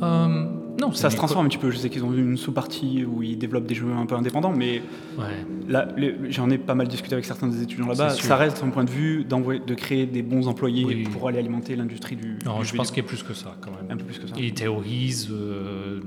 [0.02, 0.44] Euh,
[0.80, 1.70] non, ça se transforme un petit peu.
[1.70, 4.82] Je sais qu'ils ont une sous-partie où ils développent des jeux un peu indépendants, mais
[5.18, 5.84] Ouais.
[6.30, 8.10] j'en ai pas mal discuté avec certains des étudiants là-bas.
[8.10, 12.16] Ça reste un point de vue de créer des bons employés pour aller alimenter l'industrie
[12.16, 12.38] du.
[12.44, 13.90] Non, du je jeu pense qu'il y a plus que ça quand même.
[13.90, 14.34] Un peu plus que ça.
[14.38, 16.00] Ils théorisent, euh,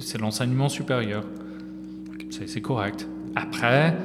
[0.00, 1.24] c'est- l'enseignement supérieur.
[2.46, 3.06] C'est correct.
[3.34, 3.96] Après,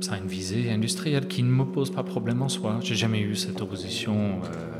[0.00, 2.76] ça a une visée industrielle qui ne me pose pas problème en soi.
[2.80, 4.78] J'ai jamais eu cette opposition euh,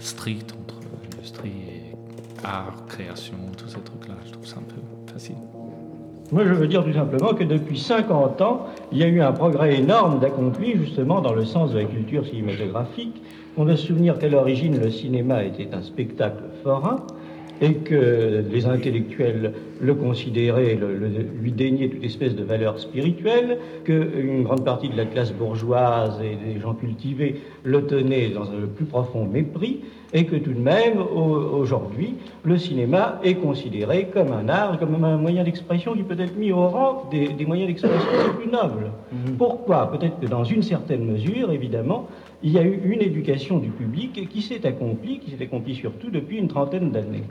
[0.00, 0.76] stricte entre
[1.16, 1.96] industrie et
[2.44, 4.14] art, création, tous ces trucs-là.
[4.26, 5.36] Je trouve ça un peu facile.
[6.32, 9.32] Moi, je veux dire tout simplement que depuis 50 ans, il y a eu un
[9.32, 13.22] progrès énorme d'accompli justement dans le sens de la culture cinématographique.
[13.58, 17.04] On doit se souvenir qu'à l'origine, le cinéma était un spectacle forain
[17.60, 21.08] et que les intellectuels le considéraient, le- le-
[21.40, 26.36] lui déniaient toute espèce de valeur spirituelle, qu'une grande partie de la classe bourgeoise et
[26.54, 29.80] des gens cultivés le tenaient dans le plus profond mépris,
[30.14, 32.14] et que tout de même, au- aujourd'hui,
[32.44, 36.52] le cinéma est considéré comme un art, comme un moyen d'expression qui peut être mis
[36.52, 38.90] au rang des, des moyens d'expression les plus nobles.
[39.38, 39.90] Pourquoi?
[39.90, 42.08] Peut-être que dans une certaine mesure, évidemment,
[42.42, 46.10] il y a eu une éducation du public qui s'est accomplie, qui s'est accomplie surtout
[46.10, 47.24] depuis une trentaine d'années.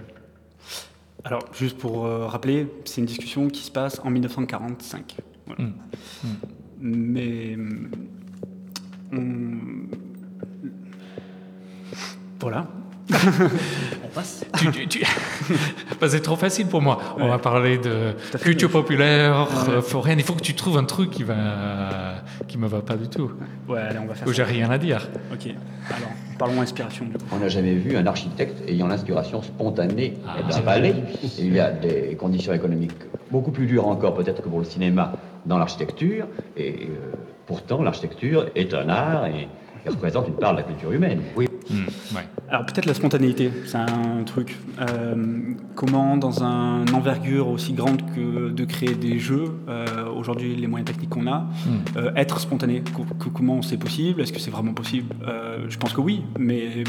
[1.23, 5.17] Alors, juste pour euh, rappeler, c'est une discussion qui se passe en 1945.
[5.47, 5.69] Voilà.
[6.79, 7.55] Mais.
[9.13, 9.87] hum,
[12.39, 12.67] Voilà.
[14.03, 14.45] On passe.
[14.57, 15.05] Tu- tu- tu-
[16.01, 16.97] Bah, c'est trop facile pour moi.
[17.19, 19.73] On va parler de culture populaire, Ouais.
[19.73, 20.17] euh, foraine.
[20.17, 21.35] Il faut que tu trouves un truc qui va
[22.47, 23.31] qui me va pas du tout.
[23.67, 24.37] Ouais, allez, on va faire Où ça.
[24.37, 25.07] j'ai rien à dire.
[25.33, 25.47] Ok.
[25.89, 27.05] Alors, parlons inspiration.
[27.05, 27.25] du coup.
[27.31, 30.91] On n'a jamais vu un architecte ayant l'inspiration spontanée Ah, d'un c'est palais.
[30.91, 31.03] vrai.
[31.39, 32.91] Il y a des conditions économiques
[33.31, 35.13] beaucoup plus dures encore peut-être que pour le cinéma
[35.45, 36.27] dans l'architecture.
[36.57, 37.11] Et euh,
[37.45, 39.47] pourtant, l'architecture est un art et,
[39.85, 41.21] et représente une part de la culture humaine.
[41.35, 41.47] Oui.
[42.49, 44.57] Alors peut-être la spontanéité, c'est un truc.
[44.81, 45.15] Euh,
[45.75, 50.87] comment, dans un envergure aussi grande que de créer des jeux, euh, aujourd'hui les moyens
[50.91, 51.45] techniques qu'on a,
[51.97, 54.21] euh, être spontané, co- co- comment c'est possible?
[54.21, 55.15] Est-ce que c'est vraiment possible?
[55.69, 56.83] Je pense que oui, mais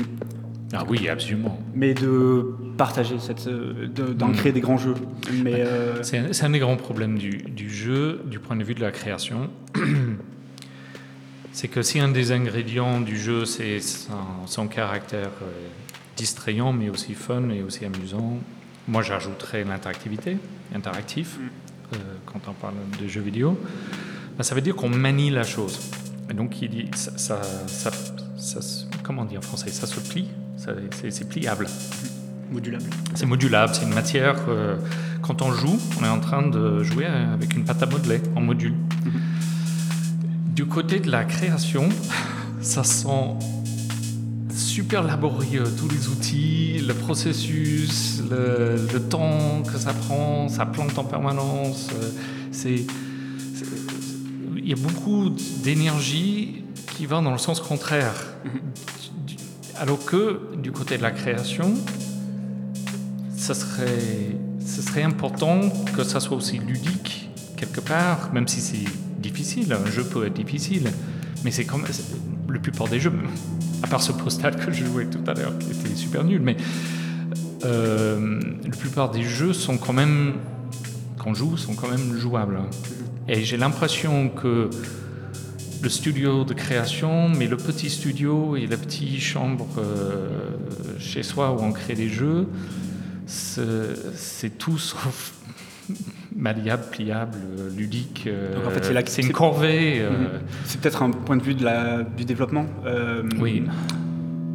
[0.72, 1.58] Ah oui, absolument.
[1.74, 4.32] mais de partager cette, de- d'en Mm.
[4.32, 4.94] créer des grands jeux.
[5.44, 8.80] Mais euh, C'est un, des grands problèmes du, du jeu, du point de vue de
[8.80, 9.48] la création.
[11.52, 14.12] c'est que si un des ingrédients du jeu, c'est son,
[14.46, 15.68] son caractère euh,
[16.16, 18.38] distrayant, mais aussi fun et aussi amusant,
[18.88, 20.36] moi j'ajouterais l'interactivité,
[20.74, 21.36] interactif,
[21.94, 21.96] euh,
[22.26, 23.58] quand on parle de jeux vidéo,
[24.36, 25.78] ben, ça veut dire qu'on manie la chose.
[26.30, 27.90] Et donc il dit, ça, ça, ça-
[28.38, 31.66] ça se- comment on dit en français, ça se plie, c'est c'est pliable.
[32.50, 32.84] modulable.
[33.14, 34.36] C'est modulable, c'est une matière.
[34.48, 34.76] euh,
[35.22, 38.40] quand on joue, on est en train de jouer avec une pâte à modeler en
[38.40, 38.74] module.
[40.54, 41.88] Du côté de la création,
[42.60, 43.34] ça sent
[44.54, 50.98] super laborieux, tous les outils, le processus, le, le temps que ça prend, ça plante
[50.98, 51.88] en permanence.
[51.94, 52.10] euh,
[52.50, 52.84] C'est,
[54.56, 55.30] il y a beaucoup
[55.64, 56.62] d'énergie
[56.96, 58.14] qui va dans le sens contraire.
[59.26, 59.36] Du-
[59.80, 61.72] Alors que du côté de la création,
[63.36, 65.60] ça serait, ce serait important
[65.96, 68.84] que ça soit aussi ludique quelque part, même si c'est
[69.22, 69.72] difficile.
[69.72, 70.90] Un jeu peut être difficile,
[71.44, 71.84] mais c'est comme
[72.48, 73.12] la plupart des jeux,
[73.82, 76.56] à part ce postal que je jouais tout à l'heure, qui était super nul, mais
[77.64, 80.34] euh, la plupart des jeux sont quand même,
[81.18, 82.60] qu'on joue, sont quand même jouables.
[83.28, 84.68] Et j'ai l'impression que
[85.82, 90.28] le studio de création, mais le petit studio et la petite chambre euh,
[90.98, 92.48] chez soi où on crée des jeux,
[93.26, 95.32] c'est tout sauf
[96.36, 98.24] malléable, pliable, euh, ludique.
[98.26, 100.00] euh, Donc en fait, c'est là que- une corvée.
[100.00, 100.28] euh, Mhm.
[100.64, 102.66] C'est peut-être un point de vue de la, du développement.
[102.86, 103.64] euh, Oui.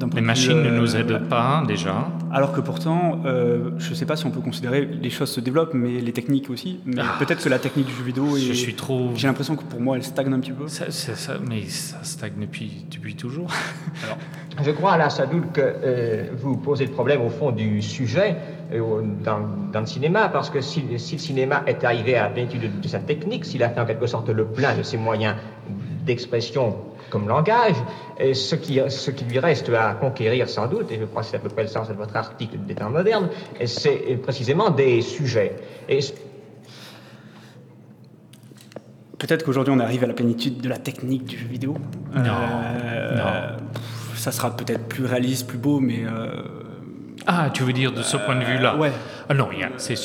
[0.06, 2.08] Les de machines ne nous euh, aident pas déjà.
[2.32, 5.40] Alors que pourtant, euh, je ne sais pas si on peut considérer les choses se
[5.40, 6.80] développent, mais les techniques aussi.
[6.86, 7.16] Mais Ah.
[7.20, 9.82] peut-être que la technique du jeu vidéo, Je est- suis trop- J'ai l'impression que pour
[9.82, 10.68] moi, elle stagne un petit peu.
[10.68, 13.48] Ça, ça, mais ça stagne depuis, depuis toujours.
[14.04, 14.18] Alors,
[14.64, 18.36] Je crois, Alain Sadoul, que euh, vous posez le problème au fond du sujet
[18.74, 19.40] euh, dans,
[19.72, 22.82] dans le cinéma, parce que si, si le cinéma est arrivé à la plénitude de,
[22.82, 25.36] de sa technique, s'il a fait en quelque sorte le plein de ses moyens
[26.06, 26.76] d'expression
[27.10, 27.76] comme langage,
[28.20, 31.28] et ce, qui, ce qui lui reste à conquérir sans doute, et je crois que
[31.30, 33.30] c'est à peu près le sens de votre article des temps modernes,
[33.66, 35.56] c'est précisément des sujets.
[35.90, 36.00] Et
[39.20, 41.76] Peut-être qu'aujourd'hui, on arrive à la plénitude de la technique du jeu vidéo.
[42.14, 43.58] Non, Euh, non.
[43.74, 46.30] pff, Ça sera peut-être plus réaliste, plus beau, mais euh,
[47.30, 48.92] Ah, tu veux dire de ce point de vue-là Ouais.
[49.30, 49.96] Ah non, c'est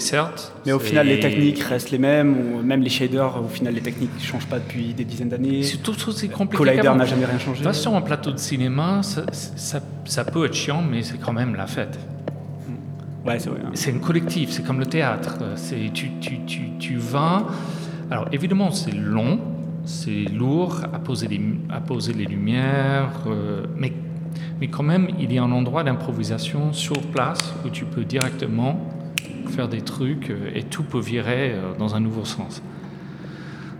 [0.00, 0.52] certes.
[0.66, 3.80] Mais au final, les techniques restent les mêmes, ou même les shaders, au final, les
[3.80, 5.62] techniques ne changent pas depuis des dizaines d'années.
[5.62, 6.64] C'est tout aussi compliqué.
[6.64, 7.62] Collider n'a jamais rien changé.
[7.62, 11.32] Va sur un plateau de cinéma, ça, ça, ça peut être chiant, mais c'est quand
[11.32, 11.98] même la fête.
[13.24, 13.60] Ouais, c'est vrai.
[13.64, 13.70] hein.
[13.74, 15.36] C'est un collectif, c'est comme le théâtre.
[15.94, 17.44] Tu, tu, tu, tu vas.
[18.10, 19.38] Alors évidemment, c'est long,
[19.84, 21.40] c'est lourd à poser les,
[21.70, 23.92] à poser les lumières, euh, mais,
[24.60, 28.80] mais quand même, il y a un endroit d'improvisation sur place où tu peux directement
[29.48, 32.62] faire des trucs euh, et tout peut virer euh, dans un nouveau sens.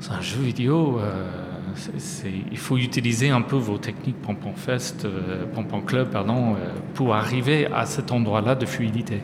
[0.01, 0.99] C'est un jeu vidéo.
[1.01, 1.24] euh,
[2.51, 6.57] il faut utiliser un peu vos techniques Pompon Fest, euh, Pompon Club, pardon,
[6.95, 9.20] pour arriver à cet endroit-là de fluidité.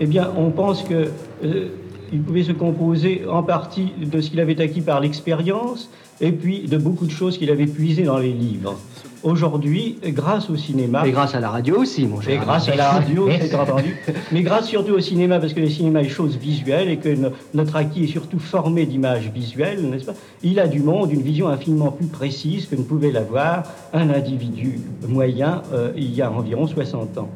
[0.00, 1.10] Eh bien, on pense que
[1.44, 1.68] euh,
[2.12, 6.68] il pouvait se composer en partie de ce qu'il avait acquis par l'expérience et puis
[6.68, 8.76] de beaucoup de choses qu'il avait puisées dans les livres.
[9.24, 11.06] Aujourd'hui, grâce au cinéma.
[11.06, 12.34] Et grâce à la radio aussi, mon cher.
[12.34, 13.96] Et grâce à la radio, c'est entendu.
[14.32, 17.28] Mais grâce surtout au cinéma, parce que le cinéma est chose visuelle et que no-
[17.54, 20.14] notre acquis est surtout formé d'images visuelles, n'est-ce pas?
[20.42, 23.62] Il a du monde une vision infiniment plus précise que ne pouvait l'avoir
[23.92, 27.30] un individu moyen euh, il y a environ 60 ans.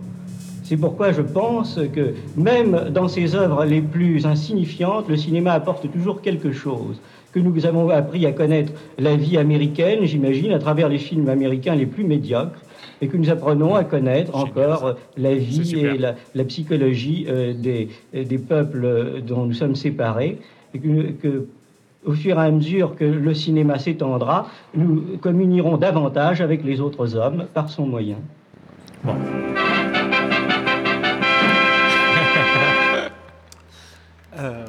[0.65, 5.89] C'est pourquoi je pense que même dans ses œuvres les plus insignifiantes, le cinéma apporte
[5.93, 6.97] toujours quelque chose.
[7.37, 11.75] Que nous avons appris à connaître la vie américaine, j'imagine, à travers les films américains
[11.75, 12.63] les plus médiocres,
[13.03, 17.91] et que nous apprenons à connaître encore la vie et la, la psychologie euh, des,
[18.15, 20.39] des peuples dont nous sommes séparés,
[20.73, 21.47] et que, que
[22.07, 27.17] au fur et à mesure que le cinéma s'étendra, nous communierons davantage avec les autres
[27.17, 28.17] hommes par son moyen.
[34.39, 34.67] Euh,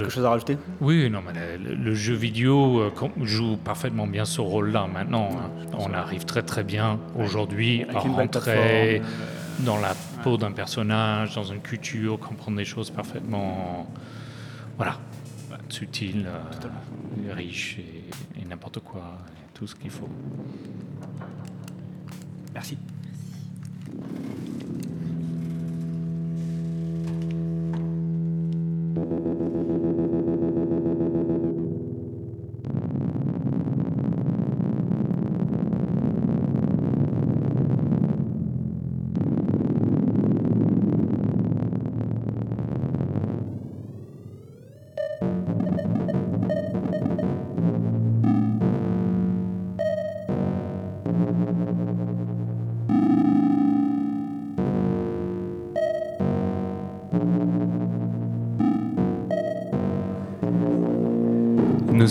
[0.00, 0.56] quelque chose à rajouter?
[0.80, 2.90] Oui, non, mais le, le jeu vidéo euh,
[3.22, 5.28] joue parfaitement bien ce rôle-là maintenant.
[5.32, 5.50] hein.
[5.78, 9.02] On arrive très très bien aujourd'hui à rentrer
[9.60, 13.86] dans la peau d'un personnage, dans une culture, comprendre des choses parfaitement,
[14.76, 14.98] voilà,
[15.68, 20.08] subtiles, euh, riches et, et n'importe quoi, et tout ce qu'il faut.
[22.52, 22.76] Merci.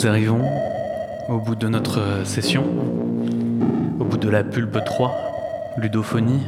[0.03, 0.41] Nous arrivons
[1.29, 2.65] au bout de notre euh, session,
[4.01, 6.41] au bout de la pulpe 3, ludophonie,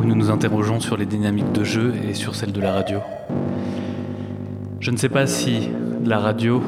[0.00, 3.00] où nous nous interrogeons sur les dynamiques de jeu et sur celles de la radio.
[4.80, 5.68] Je ne sais pas si
[6.06, 6.62] la radio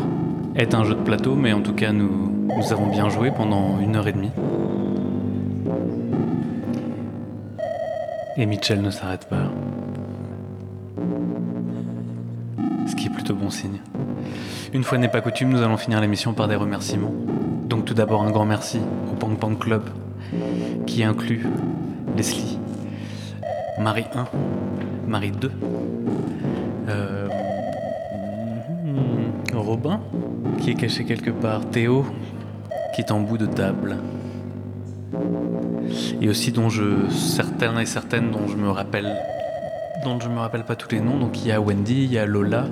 [0.55, 3.81] est un jeu de plateau, mais en tout cas nous, nous avons bien joué pendant
[3.81, 4.33] une heure et demie.
[8.37, 9.51] Et Mitchell ne s'arrête pas.
[12.87, 13.81] Ce qui est plutôt bon signe.
[14.73, 17.13] Une fois n'est pas coutume, nous allons finir l'émission par des remerciements.
[17.69, 18.79] Donc tout d'abord un grand merci
[19.11, 19.83] au Pang Pang Club,
[20.87, 21.45] qui inclut
[22.17, 22.59] Leslie,
[23.81, 24.27] Marie 1,
[25.09, 25.51] Marie 2,
[26.89, 27.29] euh,
[29.55, 30.01] Robin,
[30.61, 32.07] qui est caché quelque part, Théo,
[32.95, 33.97] qui est en bout de table,
[36.21, 39.17] et aussi dont je certaines et certaines dont je me rappelle
[40.05, 41.19] dont je me rappelle pas tous les noms.
[41.19, 42.67] Donc il y a Wendy, il y a Lola,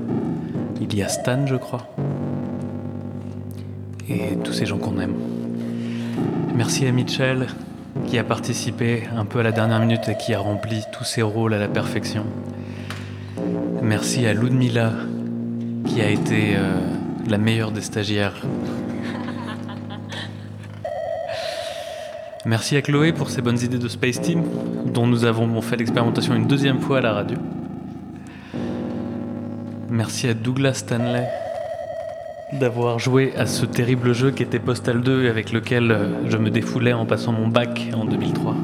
[0.81, 1.87] il y a Stan, je crois,
[4.09, 5.15] et tous ces gens qu'on aime.
[6.55, 7.47] Merci à Mitchell
[8.07, 11.23] qui a participé un peu à la dernière minute et qui a rempli tous ses
[11.23, 12.25] rôles à la perfection.
[13.83, 14.93] Merci à Ludmilla
[15.87, 16.75] qui a été euh,
[17.29, 18.35] la meilleure des stagiaires.
[22.45, 24.43] Merci à Chloé pour ses bonnes idées de Space Team,
[24.87, 27.37] dont nous avons fait l'expérimentation une deuxième fois à la radio.
[29.91, 31.27] Merci à Douglas Stanley
[32.53, 36.37] d'avoir joué à ce terrible jeu qui était Postal 2 et avec lequel euh, je
[36.37, 38.55] me défoulais en passant mon bac en 2003.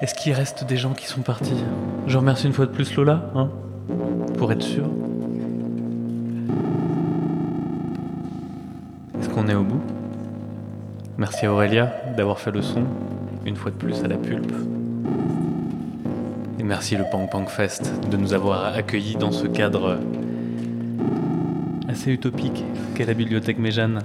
[0.00, 1.64] Est-ce qu'il reste des gens qui sont partis?
[2.08, 3.48] Je remercie une fois de plus Lola, hein,
[4.38, 4.84] pour être sûr.
[9.20, 9.82] Est-ce qu'on est au bout?
[11.16, 12.84] Merci à Aurélia d'avoir fait le son,
[13.44, 14.52] une fois de plus à la pulpe.
[16.68, 19.98] Merci le Pang Pang Fest de nous avoir accueillis dans ce cadre
[21.88, 22.62] assez utopique
[22.94, 24.00] qu'est la bibliothèque Méjeanne.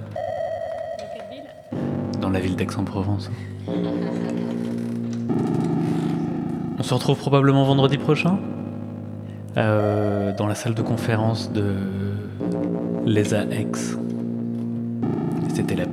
[2.22, 3.30] dans la ville d'Aix-en-Provence.
[6.78, 8.38] On se retrouve probablement vendredi prochain
[9.58, 11.74] euh, dans la salle de conférence de
[13.04, 13.72] l'ESA Aix.
[15.54, 15.83] C'était la.